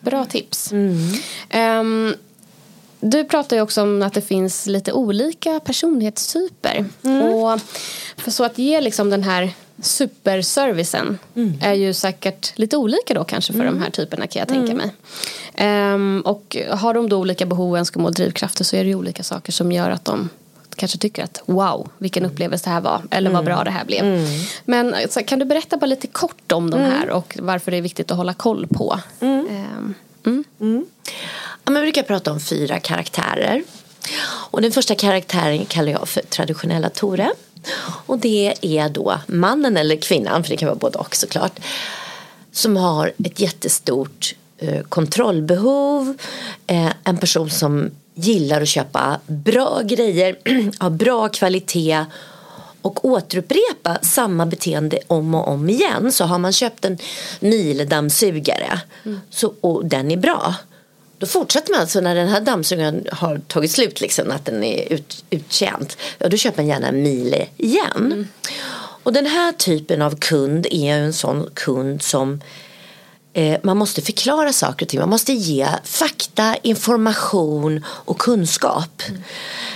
Bra 0.00 0.24
tips. 0.24 0.72
Mm. 0.72 1.80
Um, 1.80 2.14
du 3.00 3.24
pratar 3.24 3.56
ju 3.56 3.62
också 3.62 3.82
om 3.82 4.02
att 4.02 4.14
det 4.14 4.20
finns 4.20 4.66
lite 4.66 4.92
olika 4.92 5.60
personlighetstyper. 5.60 6.84
Mm. 7.02 7.22
Och 7.22 7.60
för 8.16 8.30
så 8.30 8.44
att 8.44 8.58
ge 8.58 8.80
liksom 8.80 9.10
den 9.10 9.22
här 9.22 9.52
superservicen 9.82 11.18
är 11.60 11.74
ju 11.74 11.94
säkert 11.94 12.58
lite 12.58 12.76
olika 12.76 13.14
då 13.14 13.24
kanske 13.24 13.52
för 13.52 13.64
de 13.64 13.78
här 13.78 13.90
typerna 13.90 14.26
kan 14.26 14.40
jag 14.40 14.48
tänka 14.48 14.74
mig. 14.74 14.90
Ehm, 15.54 16.22
och 16.24 16.56
har 16.70 16.94
de 16.94 17.08
då 17.08 17.16
olika 17.16 17.46
behov, 17.46 17.76
önskemål, 17.76 18.12
drivkrafter 18.12 18.64
så 18.64 18.76
är 18.76 18.84
det 18.84 18.88
ju 18.88 18.94
olika 18.94 19.22
saker 19.22 19.52
som 19.52 19.72
gör 19.72 19.90
att 19.90 20.04
de 20.04 20.28
kanske 20.80 20.98
tycker 20.98 21.24
att 21.24 21.42
wow, 21.46 21.88
vilken 21.98 22.24
upplevelse 22.24 22.64
det 22.64 22.70
här 22.70 22.80
var 22.80 23.02
eller 23.10 23.30
vad 23.30 23.44
bra 23.44 23.64
det 23.64 23.70
här 23.70 23.84
blev. 23.84 24.28
Men 24.64 24.94
så, 25.10 25.22
kan 25.22 25.38
du 25.38 25.44
berätta 25.44 25.76
bara 25.76 25.86
lite 25.86 26.06
kort 26.06 26.52
om 26.52 26.70
de 26.70 26.80
här 26.80 27.10
och 27.10 27.36
varför 27.40 27.70
det 27.70 27.76
är 27.76 27.82
viktigt 27.82 28.10
att 28.10 28.16
hålla 28.16 28.34
koll 28.34 28.66
på? 28.66 29.00
Ehm, 29.20 29.94
mm. 30.60 30.86
Ja, 31.64 31.72
vi 31.72 31.80
brukar 31.80 32.02
prata 32.02 32.32
om 32.32 32.40
fyra 32.40 32.80
karaktärer. 32.80 33.62
Och 34.50 34.62
den 34.62 34.72
första 34.72 34.94
karaktären 34.94 35.64
kallar 35.64 35.92
jag 35.92 36.08
för 36.08 36.22
traditionella 36.22 36.88
Tore. 36.90 37.30
Och 38.06 38.18
det 38.18 38.54
är 38.62 38.88
då 38.88 39.20
mannen 39.26 39.76
eller 39.76 39.96
kvinnan, 39.96 40.42
för 40.42 40.50
det 40.50 40.56
kan 40.56 40.68
vara 40.68 40.78
både 40.78 40.98
och 40.98 41.16
såklart. 41.16 41.60
Som 42.52 42.76
har 42.76 43.12
ett 43.24 43.40
jättestort 43.40 44.34
eh, 44.58 44.82
kontrollbehov. 44.82 46.16
Eh, 46.66 46.92
en 47.04 47.16
person 47.16 47.50
som 47.50 47.90
gillar 48.24 48.60
att 48.60 48.68
köpa 48.68 49.20
bra 49.26 49.80
grejer 49.84 50.38
av 50.78 50.96
bra 50.96 51.28
kvalitet 51.28 52.04
och 52.82 53.04
återupprepa 53.04 53.98
samma 54.02 54.46
beteende 54.46 54.98
om 55.06 55.34
och 55.34 55.48
om 55.48 55.70
igen. 55.70 56.12
Så 56.12 56.24
har 56.24 56.38
man 56.38 56.52
köpt 56.52 56.84
en 56.84 56.98
Miele-dammsugare 57.40 58.80
så, 59.30 59.54
och 59.60 59.84
den 59.86 60.10
är 60.10 60.16
bra 60.16 60.54
då 61.20 61.26
fortsätter 61.26 61.72
man 61.72 61.80
alltså 61.80 62.00
när 62.00 62.14
den 62.14 62.28
här 62.28 62.40
dammsugaren 62.40 63.06
har 63.12 63.38
tagit 63.38 63.70
slut, 63.70 64.00
liksom, 64.00 64.30
att 64.30 64.44
den 64.44 64.64
är 64.64 64.92
ut, 64.92 65.24
uttjänt. 65.30 65.96
Ja, 66.18 66.28
då 66.28 66.36
köper 66.36 66.62
man 66.62 66.68
gärna 66.68 66.88
en 66.88 67.02
Miele 67.02 67.46
igen. 67.56 68.28
Och 69.02 69.12
den 69.12 69.26
här 69.26 69.52
typen 69.52 70.02
av 70.02 70.16
kund 70.16 70.66
är 70.70 70.98
en 70.98 71.12
sån 71.12 71.50
kund 71.54 72.02
som 72.02 72.40
man 73.62 73.76
måste 73.76 74.02
förklara 74.02 74.52
saker 74.52 74.86
och 74.86 74.88
ting. 74.88 75.00
Man 75.00 75.08
måste 75.08 75.32
ge 75.32 75.68
fakta, 75.84 76.56
information 76.62 77.84
och 77.86 78.18
kunskap. 78.18 79.02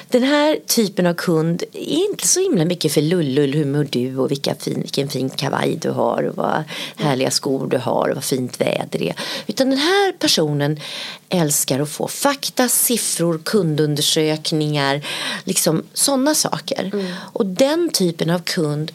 Den 0.08 0.22
här 0.22 0.58
typen 0.66 1.06
av 1.06 1.14
kund 1.14 1.62
är 1.72 2.10
inte 2.10 2.28
så 2.28 2.40
himla 2.40 2.64
mycket 2.64 2.92
för 2.92 3.00
lullull, 3.00 3.54
hur 3.54 3.64
mår 3.64 3.86
du 3.90 4.18
och 4.18 4.30
vilka 4.30 4.54
fin, 4.54 4.80
vilken 4.80 5.08
fin 5.08 5.30
kavaj 5.30 5.76
du 5.76 5.90
har 5.90 6.22
och 6.22 6.36
vad 6.36 6.64
härliga 6.96 7.30
skor 7.30 7.66
du 7.66 7.78
har 7.78 8.08
och 8.08 8.14
vad 8.14 8.24
fint 8.24 8.60
väder 8.60 8.98
det 8.98 9.08
är. 9.08 9.16
Utan 9.46 9.70
den 9.70 9.78
här 9.78 10.12
personen 10.12 10.80
älskar 11.28 11.80
att 11.80 11.90
få 11.90 12.08
fakta, 12.08 12.68
siffror, 12.68 13.40
kundundersökningar, 13.44 15.06
liksom 15.44 15.82
sådana 15.92 16.34
saker. 16.34 16.90
Och 17.32 17.46
den 17.46 17.90
typen 17.92 18.30
av 18.30 18.38
kund 18.38 18.92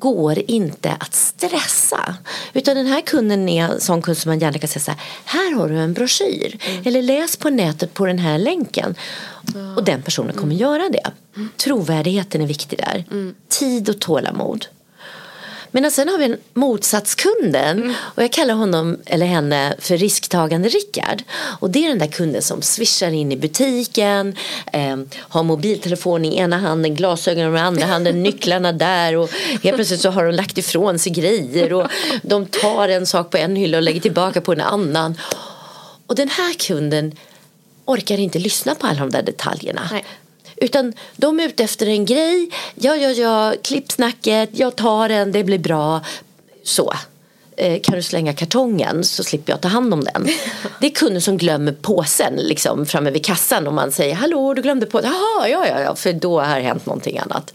går 0.00 0.38
inte 0.46 0.96
att 1.00 1.14
stressa. 1.14 2.14
Utan 2.52 2.76
den 2.76 2.86
här 2.86 3.00
kunden 3.00 3.48
är 3.48 3.64
en 3.64 3.80
sån 3.80 4.02
kund 4.02 4.18
som 4.18 4.30
man 4.30 4.38
gärna 4.38 4.58
kan 4.58 4.68
säga 4.68 4.82
så 4.82 4.90
här, 4.90 5.00
här 5.24 5.54
har 5.54 5.68
du 5.68 5.78
en 5.78 5.92
broschyr. 5.92 6.58
Eller 6.84 7.02
läs 7.02 7.36
på 7.36 7.50
nätet 7.50 7.94
på 7.94 8.06
den 8.06 8.18
här 8.18 8.38
länken. 8.38 8.94
Och 9.76 9.84
den 9.84 10.02
personen 10.02 10.36
kommer 10.36 10.54
göra 10.54 10.88
det. 10.88 11.10
Trovärdigheten 11.56 12.40
är 12.42 12.46
viktig 12.46 12.78
där. 12.78 13.04
Tid 13.48 13.88
och 13.88 14.00
tålamod. 14.00 14.66
Men 15.70 15.90
sen 15.90 16.08
har 16.08 16.18
vi 16.18 16.24
en 16.24 16.36
motsatskunden 16.54 17.94
och 18.00 18.22
jag 18.22 18.32
kallar 18.32 18.54
honom 18.54 18.98
eller 19.06 19.26
henne 19.26 19.74
för 19.78 19.96
risktagande 19.96 20.68
Rickard. 20.68 21.22
Och 21.32 21.70
det 21.70 21.84
är 21.84 21.88
den 21.88 21.98
där 21.98 22.06
kunden 22.06 22.42
som 22.42 22.62
swishar 22.62 23.10
in 23.10 23.32
i 23.32 23.36
butiken, 23.36 24.36
eh, 24.72 24.96
har 25.18 25.42
mobiltelefon 25.42 26.24
i 26.24 26.38
ena 26.38 26.58
handen, 26.58 26.94
glasögon 26.94 27.56
i 27.56 27.58
andra 27.58 27.86
handen, 27.86 28.22
nycklarna 28.22 28.72
där 28.72 29.16
och 29.16 29.30
helt 29.62 29.76
plötsligt 29.76 30.00
så 30.00 30.10
har 30.10 30.24
de 30.24 30.34
lagt 30.34 30.58
ifrån 30.58 30.98
sig 30.98 31.12
grejer 31.12 31.72
och 31.72 31.86
de 32.22 32.46
tar 32.46 32.88
en 32.88 33.06
sak 33.06 33.30
på 33.30 33.36
en 33.36 33.56
hylla 33.56 33.76
och 33.76 33.82
lägger 33.82 34.00
tillbaka 34.00 34.40
på 34.40 34.52
en 34.52 34.60
annan. 34.60 35.18
Och 36.06 36.14
den 36.14 36.28
här 36.28 36.54
kunden 36.54 37.12
orkar 37.84 38.18
inte 38.18 38.38
lyssna 38.38 38.74
på 38.74 38.86
alla 38.86 39.00
de 39.00 39.10
där 39.10 39.22
detaljerna. 39.22 39.88
Nej. 39.92 40.04
Utan 40.60 40.92
de 41.16 41.40
är 41.40 41.44
ute 41.44 41.64
efter 41.64 41.86
en 41.86 42.04
grej. 42.04 42.50
Ja, 42.74 42.96
ja, 42.96 43.10
ja, 43.10 43.54
klipp 43.62 43.92
snacket, 43.92 44.50
jag 44.52 44.76
tar 44.76 45.08
den, 45.08 45.32
det 45.32 45.44
blir 45.44 45.58
bra. 45.58 46.00
Så. 46.64 46.94
Eh, 47.56 47.80
kan 47.80 47.94
du 47.94 48.02
slänga 48.02 48.32
kartongen 48.32 49.04
så 49.04 49.24
slipper 49.24 49.52
jag 49.52 49.60
ta 49.60 49.68
hand 49.68 49.94
om 49.94 50.04
den. 50.04 50.28
Det 50.80 50.86
är 50.86 50.90
kunder 50.90 51.20
som 51.20 51.38
glömmer 51.38 51.72
påsen 51.72 52.36
liksom, 52.36 52.86
framme 52.86 53.10
vid 53.10 53.24
kassan 53.24 53.66
och 53.66 53.74
man 53.74 53.92
säger 53.92 54.14
hallå 54.14 54.54
du 54.54 54.62
glömde 54.62 54.86
påsen. 54.86 55.10
Jaha, 55.10 55.48
ja, 55.48 55.66
ja, 55.66 55.80
ja, 55.80 55.94
för 55.94 56.12
då 56.12 56.40
har 56.40 56.60
hänt 56.60 56.86
någonting 56.86 57.18
annat. 57.18 57.54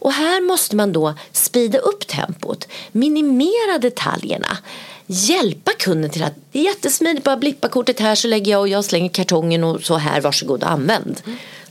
Och 0.00 0.12
här 0.12 0.40
måste 0.40 0.76
man 0.76 0.92
då 0.92 1.14
speeda 1.32 1.78
upp 1.78 2.06
tempot, 2.06 2.68
minimera 2.92 3.78
detaljerna, 3.80 4.58
hjälpa 5.06 5.70
kunden 5.78 6.10
till 6.10 6.22
att 6.22 6.34
det 6.52 6.58
är 6.58 6.64
jättesmidigt, 6.64 7.24
bara 7.24 7.36
blippa 7.36 7.68
kortet 7.68 8.00
här 8.00 8.14
så 8.14 8.28
lägger 8.28 8.52
jag 8.52 8.60
och 8.60 8.68
jag 8.68 8.84
slänger 8.84 9.08
kartongen 9.08 9.64
och 9.64 9.82
så 9.82 9.96
här, 9.96 10.20
varsågod 10.20 10.62
och 10.62 10.70
använd. 10.70 11.22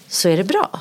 Så 0.10 0.30
är 0.30 0.38
det 0.38 0.44
bra. 0.44 0.80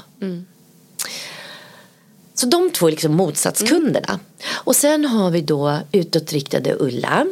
Så 2.34 2.46
de 2.46 2.70
två 2.70 2.86
är 2.86 2.90
liksom 2.90 3.14
motsatskunderna. 3.14 4.20
Och 4.52 4.76
sen 4.76 5.04
har 5.04 5.30
vi 5.30 5.40
då 5.40 5.78
utåtriktade 5.92 6.76
Ulla. 6.78 7.26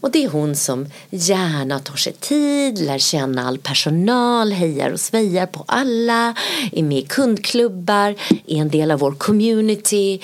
Och 0.00 0.10
det 0.10 0.24
är 0.24 0.28
hon 0.28 0.56
som 0.56 0.86
gärna 1.10 1.78
tar 1.78 1.96
sig 1.96 2.12
tid, 2.12 2.78
lär 2.78 2.98
känna 2.98 3.48
all 3.48 3.58
personal, 3.58 4.52
hejar 4.52 4.90
och 4.90 5.00
svejar 5.00 5.46
på 5.46 5.64
alla, 5.68 6.34
är 6.72 6.82
med 6.82 6.98
i 6.98 7.02
kundklubbar, 7.02 8.14
är 8.46 8.56
en 8.56 8.68
del 8.68 8.90
av 8.90 8.98
vår 8.98 9.12
community, 9.12 10.20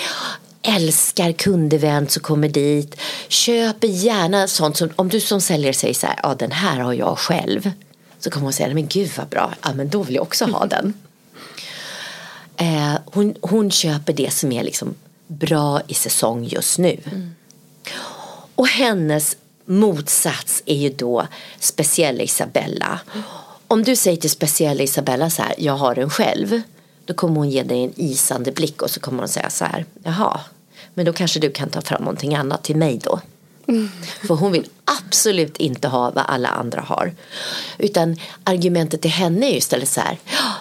älskar 0.62 1.32
kundevent 1.32 2.10
som 2.10 2.22
kommer 2.22 2.48
dit, 2.48 3.00
köper 3.28 3.88
gärna 3.88 4.48
sånt 4.48 4.76
som, 4.76 4.90
om 4.96 5.08
du 5.08 5.20
som 5.20 5.40
säljare 5.40 5.74
säger 5.74 5.94
så 5.94 6.06
här, 6.06 6.20
ja 6.22 6.34
den 6.34 6.52
här 6.52 6.80
har 6.80 6.92
jag 6.92 7.18
själv. 7.18 7.70
Så 8.18 8.30
kommer 8.30 8.44
hon 8.44 8.52
säga, 8.52 8.74
men 8.74 8.86
gud 8.88 9.10
vad 9.16 9.28
bra, 9.28 9.54
ja 9.62 9.72
men 9.72 9.88
då 9.88 10.02
vill 10.02 10.14
jag 10.14 10.22
också 10.22 10.44
ha 10.44 10.66
den. 10.66 10.94
Eh, 12.60 12.94
hon, 13.04 13.34
hon 13.40 13.70
köper 13.70 14.12
det 14.12 14.32
som 14.32 14.52
är 14.52 14.64
liksom 14.64 14.94
bra 15.26 15.80
i 15.86 15.94
säsong 15.94 16.44
just 16.44 16.78
nu. 16.78 17.00
Och 18.54 18.68
hennes 18.68 19.36
motsats 19.64 20.62
är 20.66 20.76
ju 20.76 20.90
då 20.90 21.26
speciella 21.58 22.22
Isabella. 22.22 23.00
Om 23.68 23.82
du 23.82 23.96
säger 23.96 24.16
till 24.16 24.30
speciella 24.30 24.82
Isabella 24.82 25.30
så 25.30 25.42
här, 25.42 25.54
jag 25.58 25.76
har 25.76 25.94
den 25.94 26.10
själv. 26.10 26.62
Då 27.04 27.14
kommer 27.14 27.36
hon 27.36 27.50
ge 27.50 27.62
dig 27.62 27.84
en 27.84 27.92
isande 27.96 28.52
blick 28.52 28.82
och 28.82 28.90
så 28.90 29.00
kommer 29.00 29.18
hon 29.18 29.28
säga 29.28 29.50
så 29.50 29.64
här, 29.64 29.84
jaha, 30.02 30.40
men 30.94 31.06
då 31.06 31.12
kanske 31.12 31.40
du 31.40 31.50
kan 31.50 31.68
ta 31.68 31.80
fram 31.80 32.02
någonting 32.02 32.34
annat 32.34 32.64
till 32.64 32.76
mig 32.76 33.00
då. 33.04 33.20
För 34.26 34.34
hon 34.34 34.52
vill 34.52 34.68
absolut 34.84 35.56
inte 35.56 35.88
ha 35.88 36.10
vad 36.10 36.24
alla 36.28 36.48
andra 36.48 36.80
har. 36.80 37.14
Utan 37.78 38.16
argumentet 38.44 39.02
till 39.02 39.10
henne 39.10 39.46
är 39.46 39.50
ju 39.50 39.56
istället 39.56 39.88
så 39.88 40.00
här, 40.00 40.18
"Ja, 40.24 40.54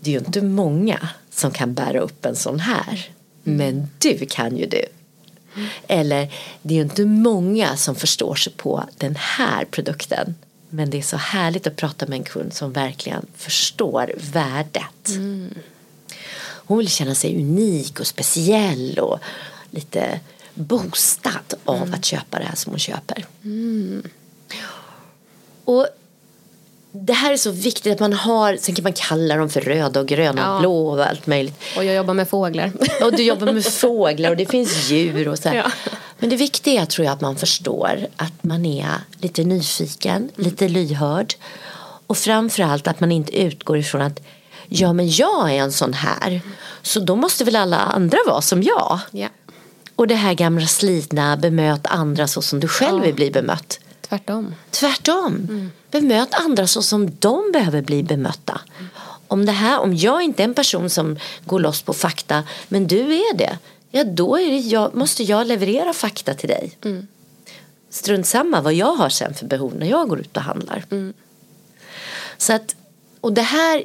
det 0.00 0.10
är 0.10 0.12
ju 0.12 0.18
inte 0.18 0.42
många 0.42 1.08
som 1.30 1.50
kan 1.50 1.74
bära 1.74 2.00
upp 2.00 2.24
en 2.24 2.36
sån 2.36 2.60
här. 2.60 3.10
Men 3.42 3.88
du 3.98 4.26
kan 4.26 4.56
ju 4.56 4.66
du. 4.66 4.84
Eller 5.86 6.32
det 6.62 6.74
är 6.74 6.76
ju 6.76 6.82
inte 6.82 7.04
många 7.04 7.76
som 7.76 7.94
förstår 7.94 8.34
sig 8.34 8.52
på 8.52 8.84
den 8.96 9.16
här 9.16 9.64
produkten. 9.64 10.34
Men 10.68 10.90
det 10.90 10.98
är 10.98 11.02
så 11.02 11.16
härligt 11.16 11.66
att 11.66 11.76
prata 11.76 12.06
med 12.06 12.16
en 12.16 12.24
kund 12.24 12.54
som 12.54 12.72
verkligen 12.72 13.26
förstår 13.36 14.12
värdet. 14.32 15.18
Hon 16.42 16.78
vill 16.78 16.88
känna 16.88 17.14
sig 17.14 17.36
unik 17.36 18.00
och 18.00 18.06
speciell 18.06 18.98
och 18.98 19.18
lite 19.70 20.20
boostad 20.60 21.54
av 21.64 21.94
att 21.94 22.04
köpa 22.04 22.38
det 22.38 22.44
här 22.44 22.56
som 22.56 22.72
hon 22.72 22.78
köper. 22.78 23.24
Och 25.64 25.86
det 26.92 27.12
här 27.12 27.32
är 27.32 27.36
så 27.36 27.50
viktigt 27.50 27.92
att 27.92 28.00
man 28.00 28.12
har, 28.12 28.56
sen 28.60 28.74
kan 28.74 28.82
man 28.82 28.92
kalla 28.92 29.36
dem 29.36 29.50
för 29.50 29.60
röda 29.60 30.00
och 30.00 30.06
gröna 30.08 30.40
Ja. 30.42 30.54
och 30.54 30.60
blå 30.60 30.88
och 30.88 31.06
allt 31.06 31.26
möjligt. 31.26 31.60
Och 31.76 31.84
jag 31.84 31.94
jobbar 31.94 32.14
med 32.14 32.28
fåglar. 32.28 32.72
Och 33.02 33.12
du 33.16 33.22
jobbar 33.22 33.52
med 33.52 33.64
fåglar 33.64 34.30
och 34.30 34.36
det 34.36 34.46
finns 34.46 34.90
djur 34.90 35.28
och 35.28 35.38
så. 35.38 35.48
Ja. 35.54 35.72
Men 36.18 36.30
det 36.30 36.36
viktiga 36.36 36.86
tror 36.86 37.04
jag 37.04 37.12
att 37.12 37.20
man 37.20 37.36
förstår 37.36 38.06
att 38.16 38.44
man 38.44 38.66
är 38.66 38.94
lite 39.20 39.44
nyfiken, 39.44 40.30
lite 40.36 40.68
lyhörd. 40.68 41.34
Och 42.06 42.16
framförallt 42.16 42.86
att 42.88 43.00
man 43.00 43.12
inte 43.12 43.38
utgår 43.42 43.78
ifrån 43.78 44.00
att 44.02 44.20
ja 44.68 44.92
men 44.92 45.08
jag 45.10 45.50
är 45.50 45.54
en 45.54 45.72
sån 45.72 45.92
här. 45.92 46.40
Så 46.82 47.00
då 47.00 47.16
måste 47.16 47.44
väl 47.44 47.56
alla 47.56 47.76
andra 47.76 48.18
vara 48.26 48.40
som 48.42 48.62
jag. 48.62 48.98
ja. 49.10 49.28
Och 50.00 50.08
det 50.08 50.14
här 50.14 50.34
gamla 50.34 50.66
slitna 50.66 51.36
bemöt 51.36 51.86
andra 51.86 52.26
så 52.26 52.42
som 52.42 52.60
du 52.60 52.68
själv 52.68 53.02
vill 53.02 53.14
bli 53.14 53.30
bemött. 53.30 53.80
Tvärtom. 54.00 54.54
Tvärtom. 54.70 55.70
Bemöt 55.90 56.34
andra 56.34 56.66
så 56.66 56.82
som 56.82 57.16
de 57.18 57.52
behöver 57.52 57.82
bli 57.82 58.02
bemötta. 58.02 58.60
Om, 59.28 59.46
det 59.46 59.52
här, 59.52 59.80
om 59.80 59.96
jag 59.96 60.22
inte 60.22 60.42
är 60.42 60.44
en 60.44 60.54
person 60.54 60.90
som 60.90 61.18
går 61.44 61.60
loss 61.60 61.82
på 61.82 61.92
fakta 61.92 62.42
men 62.68 62.86
du 62.86 63.00
är 63.00 63.36
det. 63.36 63.58
Ja 63.90 64.04
då 64.04 64.36
det 64.36 64.58
jag, 64.58 64.94
måste 64.94 65.22
jag 65.22 65.46
leverera 65.46 65.92
fakta 65.92 66.34
till 66.34 66.48
dig. 66.48 66.78
Strunt 67.90 68.26
samma 68.26 68.60
vad 68.60 68.74
jag 68.74 68.94
har 68.94 69.08
sen 69.08 69.34
för 69.34 69.46
behov 69.46 69.74
när 69.76 69.86
jag 69.86 70.08
går 70.08 70.20
ut 70.20 70.36
och 70.36 70.42
handlar. 70.42 70.84
Så 72.38 72.52
att, 72.52 72.76
och 73.20 73.32
det 73.32 73.42
här 73.42 73.84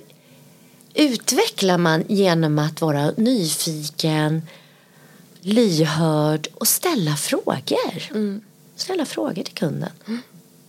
utvecklar 0.93 1.77
man 1.77 2.03
genom 2.07 2.59
att 2.59 2.81
vara 2.81 3.11
nyfiken 3.17 4.41
lyhörd 5.45 6.47
och 6.53 6.67
ställa 6.67 7.15
frågor. 7.15 8.11
Ställa 8.75 9.05
frågor 9.05 9.43
till 9.43 9.53
kunden. 9.53 9.89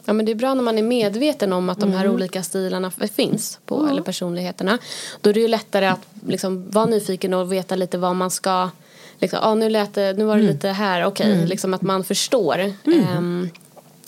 Ja, 0.04 0.12
men 0.12 0.26
det 0.26 0.32
är 0.32 0.36
bra 0.36 0.54
när 0.54 0.62
man 0.62 0.78
är 0.78 0.82
medveten 0.82 1.52
om 1.52 1.68
att 1.68 1.80
de 1.80 1.92
här 1.92 2.08
olika 2.08 2.42
stilarna 2.42 2.90
finns 2.90 3.58
på, 3.66 3.86
eller 3.90 4.02
personligheterna. 4.02 4.78
Då 5.20 5.30
är 5.30 5.34
det 5.34 5.40
ju 5.40 5.48
lättare 5.48 5.86
att 5.86 6.06
liksom, 6.26 6.70
vara 6.70 6.86
nyfiken 6.86 7.34
och 7.34 7.52
veta 7.52 7.76
lite 7.76 7.98
vad 7.98 8.16
man 8.16 8.30
ska 8.30 8.70
liksom, 9.18 9.38
ah, 9.42 9.54
nu, 9.54 9.70
lät 9.70 9.94
det, 9.94 10.12
nu 10.18 10.24
var 10.24 10.36
det 10.36 10.42
lite 10.42 10.68
här, 10.68 11.04
okej, 11.04 11.46
liksom 11.46 11.74
att 11.74 11.82
man 11.82 12.04
förstår. 12.04 12.72
Ehm, 12.84 13.50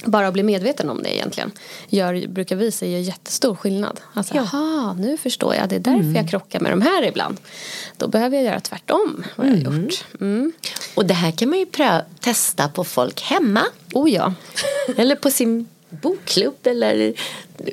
bara 0.05 0.29
att 0.29 0.33
bli 0.33 0.43
medveten 0.43 0.91
om 0.91 1.03
det 1.03 1.17
egentligen 1.17 1.53
gör, 1.89 2.27
brukar 2.27 2.57
vi 2.57 2.73
säga 2.73 2.99
gör 2.99 3.05
jättestor 3.05 3.55
skillnad. 3.55 4.01
Alltså, 4.15 4.35
aha, 4.35 4.97
nu 4.99 5.17
förstår 5.17 5.55
jag, 5.55 5.69
det 5.69 5.77
är 5.77 5.81
därför 5.81 6.17
jag 6.17 6.31
krockar 6.31 6.61
med 6.61 6.73
de 6.73 6.83
här 6.83 7.03
ibland. 7.03 7.41
Då 7.97 8.09
behöver 8.09 8.37
jag 8.37 8.45
göra 8.45 8.61
tvärtom 8.61 9.25
vad 9.37 9.47
jag 9.47 9.53
har 9.53 9.59
gjort. 9.59 10.05
Mm. 10.21 10.53
Och 10.95 11.07
det 11.07 11.15
här 11.15 11.31
kan 11.31 11.49
man 11.49 11.59
ju 11.59 11.67
testa 12.21 12.69
på 12.69 12.85
folk 12.85 13.23
hemma. 13.23 13.65
Oh 13.93 14.11
ja. 14.11 14.35
Eller 14.97 15.17
på 15.17 15.31
sin 15.31 15.69
bokklubb 15.91 16.67
eller 16.67 17.15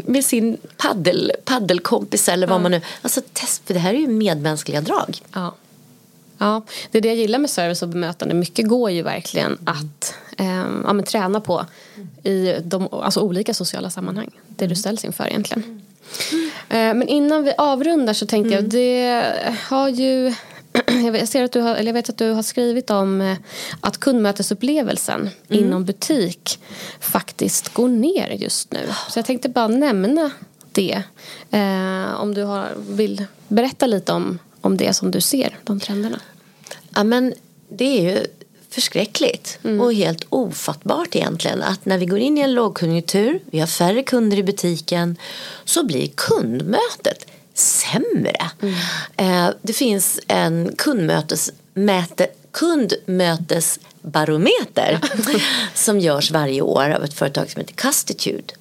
med 0.06 0.26
sin 0.26 0.58
paddel, 0.78 1.32
paddelkompis 1.46 2.30
eller 2.30 2.48
vad 2.48 2.62
man 2.62 2.72
nu... 2.72 2.82
Alltså 3.02 3.22
test, 3.34 3.62
för 3.66 3.74
det 3.74 3.80
här 3.80 3.94
är 3.94 3.98
ju 3.98 4.08
medmänskliga 4.08 4.82
drag. 4.82 5.20
Ja. 5.34 5.56
Ja, 6.38 6.62
det 6.92 6.98
är 6.98 7.02
det 7.02 7.08
jag 7.08 7.18
gillar 7.18 7.40
med 7.40 7.50
service 7.50 7.82
och 7.82 7.90
bemötande. 7.90 8.36
Mycket 8.36 8.68
går 8.68 8.92
ju 8.92 9.02
verkligen 9.02 9.58
att 9.66 10.16
eh, 10.38 10.66
ja, 10.84 10.94
men 10.94 11.04
träna 11.04 11.42
på 11.42 11.66
i 12.24 12.56
de 12.64 12.88
alltså, 12.92 13.22
olika 13.22 13.54
sociala 13.54 13.90
sammanhang. 13.90 14.30
Det 14.48 14.68
du 14.68 14.76
ställs 14.76 15.06
inför 15.06 15.28
egentligen. 15.28 15.82
Eh, 16.70 16.94
men 16.94 17.08
innan 17.08 17.44
vi 17.44 17.54
avrundar 17.58 18.14
så 18.14 18.26
tänkte 18.26 18.54
jag, 18.54 18.64
det 18.64 19.24
har 19.70 19.90
ju 19.90 20.34
jag 21.14 21.28
ser 21.28 21.44
att 21.44 21.52
du 21.52 21.62
har, 21.62 21.76
eller 21.76 21.90
jag 21.90 21.94
vet 21.94 22.10
att 22.10 22.18
du 22.18 22.32
har 22.32 22.44
skrivit 22.44 22.90
om 22.90 23.22
eh, 23.22 23.38
att 23.82 23.98
kundmötesupplevelsen 23.98 25.30
inom 25.50 25.86
butik 25.86 26.60
faktiskt 27.00 27.74
går 27.74 27.88
ner 27.88 28.30
just 28.30 28.72
nu. 28.72 28.80
Så 29.10 29.20
jag 29.20 29.26
tänkte 29.26 29.50
bara 29.50 29.68
nämna 29.68 30.32
det. 30.72 31.04
Eh, 31.52 32.22
om 32.22 32.34
du 32.34 32.44
har, 32.44 32.68
vill 32.90 33.26
berätta 33.48 33.88
lite 33.88 34.14
om, 34.14 34.40
om 34.66 34.78
det 34.78 34.94
som 34.94 35.12
du 35.12 35.22
ser, 35.22 35.58
de 35.64 35.80
trenderna. 35.80 36.20
Ja, 36.96 37.04
men 37.04 37.34
det 37.70 37.86
är 37.86 38.14
ju 38.14 38.26
förskräckligt 38.70 39.60
och 39.82 39.94
helt 39.94 40.26
ofattbart 40.30 41.16
egentligen 41.16 41.62
att 41.62 41.86
när 41.86 41.98
vi 41.98 42.06
går 42.06 42.20
in 42.20 42.38
i 42.38 42.42
en 42.42 42.54
lågkonjunktur, 42.54 43.40
vi 43.46 43.60
har 43.60 43.68
färre 43.68 44.04
kunder 44.04 44.38
i 44.38 44.44
butiken, 44.44 45.18
så 45.66 45.84
blir 45.84 46.08
kundmötet 46.08 47.28
sämre. 47.54 48.50
Eh, 49.18 49.50
det 49.62 49.74
finns 49.74 50.20
en 50.28 50.76
kundmötesmäte, 50.78 52.28
kundmötesbarometer 52.52 55.00
som 55.74 56.00
görs 56.00 56.32
varje 56.32 56.62
år 56.62 56.90
av 56.90 57.04
ett 57.04 57.14
företag 57.14 57.52
som 57.52 57.60
heter 57.60 57.74
Custitude. 57.74 58.54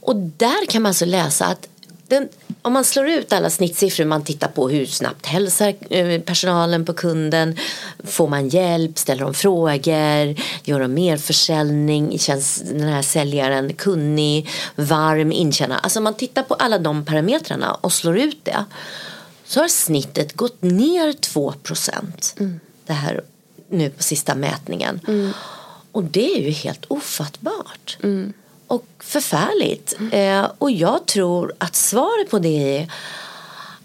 Och 0.00 0.16
där 0.16 0.66
kan 0.66 0.82
man 0.82 0.90
alltså 0.90 1.04
läsa 1.04 1.46
att 1.46 1.68
den, 2.08 2.28
om 2.66 2.72
man 2.72 2.84
slår 2.84 3.08
ut 3.08 3.32
alla 3.32 3.50
snittsiffror, 3.50 4.04
man 4.04 4.24
tittar 4.24 4.48
på 4.48 4.68
hur 4.68 4.86
snabbt 4.86 5.26
hälsar 5.26 5.74
eh, 5.90 6.20
personalen 6.20 6.84
på 6.84 6.92
kunden, 6.92 7.56
får 8.04 8.28
man 8.28 8.48
hjälp, 8.48 8.98
ställer 8.98 9.24
de 9.24 9.34
frågor, 9.34 10.34
gör 10.64 10.80
de 10.80 10.94
mer 10.94 11.16
försäljning, 11.16 12.18
känns 12.18 12.60
den 12.60 12.88
här 12.88 13.02
säljaren 13.02 13.74
kunnig, 13.74 14.48
varm, 14.74 15.32
inkännande. 15.32 15.80
Alltså 15.82 16.00
man 16.00 16.14
tittar 16.14 16.42
på 16.42 16.54
alla 16.54 16.78
de 16.78 17.04
parametrarna 17.04 17.74
och 17.74 17.92
slår 17.92 18.18
ut 18.18 18.44
det 18.44 18.64
så 19.44 19.60
har 19.60 19.68
snittet 19.68 20.32
gått 20.32 20.62
ner 20.62 21.12
2 21.12 21.52
procent 21.62 22.34
det 22.86 22.92
här 22.92 23.24
nu 23.68 23.90
på 23.90 24.02
sista 24.02 24.34
mätningen. 24.34 25.00
Och 25.92 26.04
det 26.04 26.36
är 26.36 26.42
ju 26.42 26.50
helt 26.50 26.84
ofattbart. 26.88 27.98
Och 28.66 28.86
förfärligt. 28.98 29.96
Eh, 30.12 30.50
och 30.58 30.70
jag 30.70 31.06
tror 31.06 31.54
att 31.58 31.76
svaret 31.76 32.30
på 32.30 32.38
det 32.38 32.78
är 32.78 32.92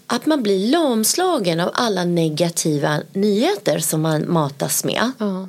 att 0.06 0.26
man 0.26 0.42
blir 0.42 0.70
lamslagen 0.70 1.60
av 1.60 1.70
alla 1.74 2.04
negativa 2.04 3.00
nyheter 3.12 3.78
som 3.78 4.00
man 4.02 4.32
matas 4.32 4.84
med. 4.84 5.10
Ja. 5.18 5.48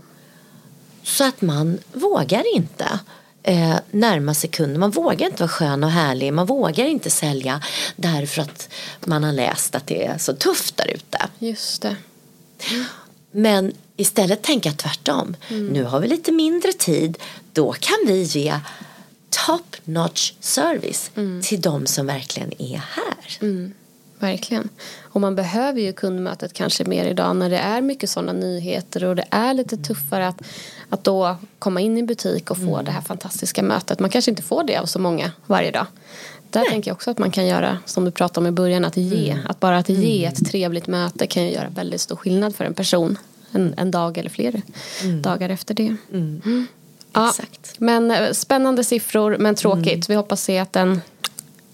Så 1.04 1.24
att 1.24 1.42
man 1.42 1.80
vågar 1.94 2.56
inte 2.56 3.00
eh, 3.44 3.76
närma 3.92 4.34
sig 4.34 4.50
kunden. 4.50 4.80
Man 4.80 4.92
vågar 4.92 5.28
inte 5.28 5.44
vara 5.44 5.50
skön 5.50 5.84
och 5.84 5.92
härlig. 5.92 6.34
Man 6.34 6.46
vågar 6.46 6.86
inte 6.86 7.10
sälja 7.10 7.62
därför 7.96 8.42
att 8.42 8.70
man 9.00 9.24
har 9.24 9.32
läst 9.32 9.76
att 9.76 9.88
det 9.88 10.06
är 10.06 10.18
så 10.18 10.34
tufft 10.34 10.78
där 10.78 10.88
ute. 10.88 11.28
Just 11.40 11.82
det. 11.82 11.96
Men 13.32 13.74
istället 13.98 14.42
tänka 14.42 14.72
tvärtom. 14.72 15.36
Nu 15.50 15.84
har 15.84 16.00
vi 16.00 16.08
lite 16.08 16.32
mindre 16.32 16.74
tid. 16.74 17.18
Då 17.54 17.72
kan 17.72 17.98
vi 18.08 18.22
ge 18.22 18.60
top 19.46 19.76
notch 19.84 20.34
service 20.40 21.12
till 21.44 21.62
de 21.62 21.86
som 21.86 22.06
verkligen 22.06 22.62
är 22.62 22.78
här. 22.78 23.40
Verkligen. 24.20 24.70
Och 25.02 25.22
man 25.22 25.36
behöver 25.36 25.82
ju 25.82 25.94
kundmötet 25.94 26.54
kanske 26.54 26.86
mer 26.86 27.06
idag 27.06 27.36
när 27.36 27.50
det 27.50 27.58
är 27.58 27.82
mycket 27.82 28.10
sådana 28.10 28.34
nyheter 28.34 29.04
och 29.04 29.16
det 29.16 29.26
är 29.30 29.54
lite 29.54 29.78
tuffare 29.78 30.28
att, 30.28 30.42
att 30.90 31.04
då 31.04 31.36
komma 31.60 31.82
in 31.82 31.98
i 31.98 32.04
butik 32.04 32.52
och 32.52 32.58
få 32.58 32.82
det 32.82 32.92
här 32.92 33.02
fantastiska 33.02 33.64
mötet. 33.64 34.00
Man 34.00 34.10
kanske 34.10 34.32
inte 34.32 34.44
får 34.44 34.64
det 34.64 34.78
av 34.78 34.86
så 34.86 35.00
många 35.00 35.32
varje 35.48 35.72
dag. 35.72 35.86
Där 36.50 36.70
tänker 36.70 36.92
jag 36.92 36.96
också 36.96 37.12
att 37.12 37.18
man 37.18 37.32
kan 37.32 37.46
göra 37.48 37.78
som 37.86 38.06
du 38.06 38.12
pratade 38.12 38.40
om 38.40 38.48
i 38.48 38.52
början, 38.52 38.86
att 38.86 38.98
ge. 38.98 39.38
Att 39.46 39.60
bara 39.60 39.78
att 39.78 39.90
ge 39.90 40.26
ett 40.26 40.46
trevligt 40.46 40.88
möte 40.88 41.28
kan 41.28 41.44
ju 41.44 41.52
göra 41.52 41.70
väldigt 41.70 42.02
stor 42.02 42.16
skillnad 42.16 42.56
för 42.56 42.66
en 42.66 42.74
person. 42.74 43.18
En, 43.52 43.74
en 43.78 43.92
dag 43.92 44.18
eller 44.18 44.30
flera 44.30 44.62
dagar 45.22 45.50
efter 45.50 45.74
det. 45.74 45.96
Mm. 47.16 47.26
Ja, 47.26 47.30
Exakt. 47.30 47.80
Men 47.80 48.12
eh, 48.12 48.32
spännande 48.32 48.84
siffror 48.84 49.38
men 49.40 49.56
tråkigt. 49.56 50.10
Vi 50.10 50.16
hoppas 50.16 50.44
se 50.44 50.58
att 50.58 50.74
den 50.74 51.02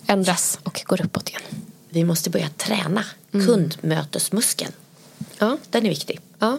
ändras 0.07 0.59
och 0.63 0.83
går 0.85 1.05
uppåt 1.05 1.29
igen. 1.29 1.41
Vi 1.89 2.03
måste 2.03 2.29
börja 2.29 2.49
träna 2.49 3.03
kundmötesmuskeln. 3.31 4.71
Ja. 5.37 5.57
Den 5.69 5.85
är 5.85 5.89
viktig. 5.89 6.19
Ja. 6.39 6.57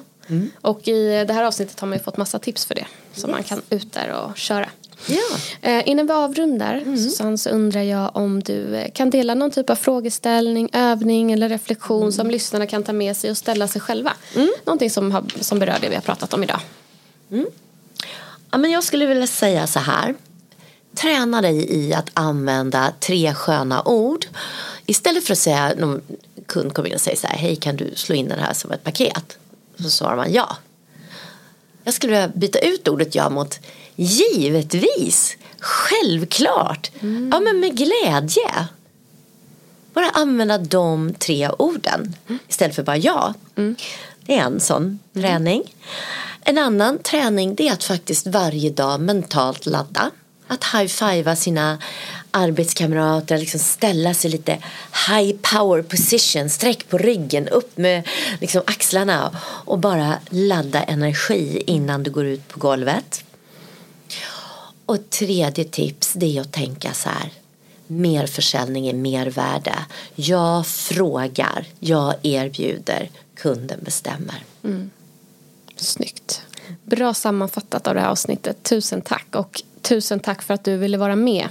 Och 0.60 0.88
i 0.88 1.24
det 1.28 1.32
här 1.32 1.44
avsnittet 1.44 1.80
har 1.80 1.88
man 1.88 1.98
ju 1.98 2.04
fått 2.04 2.16
massa 2.16 2.38
tips 2.38 2.64
för 2.66 2.74
det. 2.74 2.86
Så 3.14 3.28
man 3.28 3.42
kan 3.42 3.62
ut 3.70 3.92
där 3.92 4.12
och 4.12 4.36
köra. 4.36 4.68
Ja. 5.06 5.36
Eh, 5.62 5.88
innan 5.88 6.06
vi 6.06 6.12
avrundar 6.12 6.96
Susanne 6.96 7.38
så 7.38 7.50
undrar 7.50 7.82
jag 7.82 8.16
om 8.16 8.40
du 8.42 8.76
eh, 8.76 8.90
kan 8.92 9.10
dela 9.10 9.34
någon 9.34 9.50
typ 9.50 9.70
av 9.70 9.74
frågeställning, 9.74 10.68
övning 10.72 11.32
eller 11.32 11.48
reflektion 11.48 12.12
som 12.12 12.30
lyssnarna 12.30 12.66
kan 12.66 12.82
ta 12.82 12.92
med 12.92 13.16
sig 13.16 13.30
och 13.30 13.36
ställa 13.36 13.68
sig 13.68 13.80
själva. 13.80 14.12
Någonting 14.64 14.90
som, 14.90 15.10
har, 15.12 15.24
som 15.40 15.58
berör 15.58 15.78
det 15.80 15.88
vi 15.88 15.94
har 15.94 16.02
pratat 16.02 16.34
om 16.34 16.42
idag. 16.42 16.60
Ja, 18.50 18.58
men 18.58 18.70
jag 18.70 18.84
skulle 18.84 19.06
vilja 19.06 19.26
säga 19.26 19.66
så 19.66 19.78
här. 19.78 20.14
Träna 20.94 21.42
dig 21.42 21.72
i 21.72 21.94
att 21.94 22.10
använda 22.14 22.92
tre 23.00 23.34
sköna 23.34 23.82
ord. 23.82 24.26
Istället 24.86 25.24
för 25.24 25.32
att 25.32 25.38
säga, 25.38 25.74
någon 25.78 26.00
kund 26.46 26.74
kommer 26.74 26.88
in 26.88 26.94
och 26.94 27.00
säger 27.00 27.16
så 27.16 27.26
här, 27.26 27.36
hej 27.36 27.56
kan 27.56 27.76
du 27.76 27.92
slå 27.94 28.14
in 28.14 28.28
den 28.28 28.38
här 28.38 28.52
som 28.52 28.70
ett 28.70 28.84
paket? 28.84 29.38
Så 29.78 29.90
svarar 29.90 30.16
man 30.16 30.32
ja. 30.32 30.56
Jag 31.84 31.94
skulle 31.94 32.12
vilja 32.12 32.28
byta 32.28 32.58
ut 32.58 32.88
ordet 32.88 33.14
ja 33.14 33.30
mot 33.30 33.58
givetvis, 33.96 35.36
självklart, 35.58 36.90
ja 37.32 37.40
men 37.40 37.60
med 37.60 37.76
glädje. 37.76 38.68
Bara 39.92 40.10
använda 40.10 40.58
de 40.58 41.14
tre 41.14 41.50
orden 41.58 42.16
istället 42.48 42.76
för 42.76 42.82
bara 42.82 42.96
ja. 42.96 43.34
Mm 43.56 43.76
är 44.30 44.40
en 44.40 44.60
sån 44.60 44.98
träning. 45.14 45.62
En 46.40 46.58
annan 46.58 46.98
träning 46.98 47.54
det 47.54 47.68
är 47.68 47.72
att 47.72 47.84
faktiskt 47.84 48.26
varje 48.26 48.70
dag 48.70 49.00
mentalt 49.00 49.66
ladda. 49.66 50.10
Att 50.46 50.64
high-fivea 50.64 51.36
sina 51.36 51.78
arbetskamrater, 52.30 53.38
liksom 53.38 53.60
ställa 53.60 54.14
sig 54.14 54.30
lite 54.30 54.58
high 55.08 55.36
power 55.42 55.82
position, 55.82 56.50
sträck 56.50 56.88
på 56.88 56.98
ryggen, 56.98 57.48
upp 57.48 57.76
med 57.76 58.08
liksom 58.40 58.62
axlarna 58.66 59.40
och 59.42 59.78
bara 59.78 60.18
ladda 60.30 60.82
energi 60.82 61.62
innan 61.66 62.02
du 62.02 62.10
går 62.10 62.24
ut 62.24 62.48
på 62.48 62.58
golvet. 62.60 63.24
Och 64.86 65.10
tredje 65.10 65.64
tips 65.64 66.12
det 66.12 66.36
är 66.36 66.40
att 66.40 66.52
tänka 66.52 66.92
så 66.92 67.08
här. 67.08 67.30
Mer 67.90 68.26
försäljning 68.26 68.88
är 68.88 68.94
mer 68.94 69.26
värde. 69.26 69.74
Jag 70.14 70.66
frågar, 70.66 71.66
jag 71.78 72.14
erbjuder, 72.22 73.10
kunden 73.34 73.80
bestämmer. 73.82 74.44
Mm. 74.64 74.90
Snyggt. 75.76 76.42
Bra 76.84 77.14
sammanfattat 77.14 77.86
av 77.86 77.94
det 77.94 78.00
här 78.00 78.08
avsnittet. 78.08 78.62
Tusen 78.62 79.00
tack. 79.00 79.26
Och 79.32 79.62
tusen 79.82 80.20
tack 80.20 80.42
för 80.42 80.54
att 80.54 80.64
du 80.64 80.76
ville 80.76 80.98
vara 80.98 81.16
med. 81.16 81.48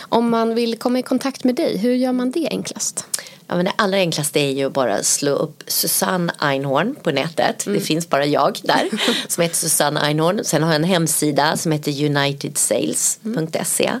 Om 0.00 0.30
man 0.30 0.54
vill 0.54 0.78
komma 0.78 0.98
i 0.98 1.02
kontakt 1.02 1.44
med 1.44 1.54
dig, 1.54 1.78
hur 1.78 1.94
gör 1.94 2.12
man 2.12 2.30
det 2.30 2.48
enklast? 2.50 3.06
Ja, 3.46 3.56
men 3.56 3.64
det 3.64 3.72
allra 3.76 3.96
enklaste 3.96 4.40
är 4.40 4.50
ju 4.50 4.70
bara 4.70 4.94
att 4.94 5.06
slå 5.06 5.30
upp 5.30 5.62
Susanne 5.66 6.32
Einhorn 6.38 6.94
på 7.02 7.10
nätet. 7.10 7.64
Det 7.64 7.80
finns 7.80 8.08
bara 8.08 8.26
jag 8.26 8.60
där 8.62 8.88
som 9.28 9.42
heter 9.42 9.56
Susanne 9.56 10.00
Einhorn. 10.00 10.40
Sen 10.44 10.62
har 10.62 10.70
jag 10.70 10.76
en 10.76 10.84
hemsida 10.84 11.56
som 11.56 11.72
heter 11.72 12.04
unitedsales.se. 12.04 13.92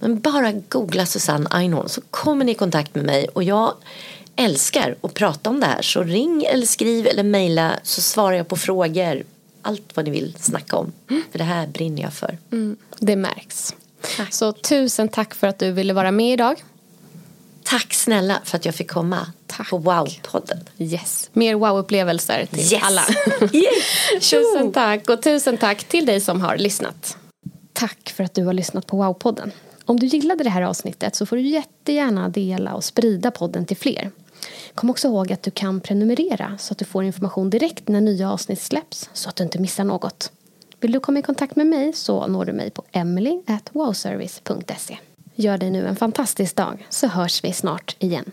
Men 0.00 0.20
bara 0.20 0.52
googla 0.52 1.06
Susanne 1.06 1.48
Einhorn 1.50 1.88
så 1.88 2.00
kommer 2.10 2.44
ni 2.44 2.52
i 2.52 2.54
kontakt 2.54 2.94
med 2.94 3.04
mig 3.04 3.28
och 3.32 3.42
jag 3.42 3.74
älskar 4.36 4.96
att 5.00 5.14
prata 5.14 5.50
om 5.50 5.60
det 5.60 5.66
här. 5.66 5.82
Så 5.82 6.02
ring 6.02 6.44
eller 6.44 6.66
skriv 6.66 7.06
eller 7.06 7.22
mejla 7.22 7.72
så 7.82 8.02
svarar 8.02 8.36
jag 8.36 8.48
på 8.48 8.56
frågor. 8.56 9.22
Allt 9.62 9.96
vad 9.96 10.04
ni 10.04 10.10
vill 10.10 10.36
snacka 10.40 10.76
om. 10.76 10.92
För 11.30 11.38
det 11.38 11.44
här 11.44 11.66
brinner 11.66 12.02
jag 12.02 12.12
för. 12.12 12.38
Mm, 12.52 12.76
det 12.98 13.16
märks. 13.16 13.74
Tack. 14.16 14.32
Så 14.34 14.52
tusen 14.52 15.08
tack 15.08 15.34
för 15.34 15.46
att 15.46 15.58
du 15.58 15.72
ville 15.72 15.92
vara 15.92 16.10
med 16.10 16.32
idag. 16.32 16.64
Tack 17.64 17.94
snälla 17.94 18.40
för 18.44 18.56
att 18.56 18.64
jag 18.64 18.74
fick 18.74 18.90
komma 18.90 19.26
Tack. 19.46 19.70
på 19.70 19.78
Wow-podden. 19.78 20.58
Yes. 20.78 21.30
Mer 21.32 21.54
wow-upplevelser 21.54 22.46
till 22.46 22.72
Yes. 22.72 22.82
alla. 22.82 23.02
Yay. 23.52 23.64
tusen 24.20 24.72
tack 24.72 25.08
och 25.10 25.22
tusen 25.22 25.56
tack 25.58 25.84
till 25.84 26.06
dig 26.06 26.20
som 26.20 26.40
har 26.40 26.56
lyssnat. 26.56 27.16
Tack 27.72 28.12
för 28.16 28.24
att 28.24 28.34
du 28.34 28.44
har 28.44 28.52
lyssnat 28.52 28.86
på 28.86 28.96
Wow-podden. 29.02 29.50
Om 29.84 30.00
du 30.00 30.06
gillade 30.06 30.44
det 30.44 30.50
här 30.50 30.62
avsnittet 30.62 31.16
så 31.16 31.26
får 31.26 31.36
du 31.36 31.42
jättegärna 31.42 32.28
dela 32.28 32.74
och 32.74 32.84
sprida 32.84 33.30
podden 33.30 33.66
till 33.66 33.76
fler. 33.76 34.10
Kom 34.74 34.90
också 34.90 35.08
ihåg 35.08 35.32
att 35.32 35.42
du 35.42 35.50
kan 35.50 35.80
prenumerera 35.80 36.58
så 36.58 36.72
att 36.72 36.78
du 36.78 36.84
får 36.84 37.04
information 37.04 37.50
direkt 37.50 37.88
när 37.88 38.00
nya 38.00 38.30
avsnitt 38.32 38.60
släpps 38.62 39.10
så 39.12 39.28
att 39.28 39.36
du 39.36 39.44
inte 39.44 39.58
missar 39.58 39.84
något. 39.84 40.32
Vill 40.82 40.92
du 40.92 41.00
komma 41.00 41.18
i 41.18 41.22
kontakt 41.22 41.56
med 41.56 41.66
mig 41.66 41.92
så 41.92 42.26
når 42.26 42.44
du 42.44 42.52
mig 42.52 42.70
på 42.70 42.84
emily.wowservice.se. 42.92 44.98
Gör 45.34 45.58
dig 45.58 45.70
nu 45.70 45.86
en 45.86 45.96
fantastisk 45.96 46.56
dag 46.56 46.86
så 46.90 47.06
hörs 47.06 47.44
vi 47.44 47.52
snart 47.52 47.96
igen. 47.98 48.32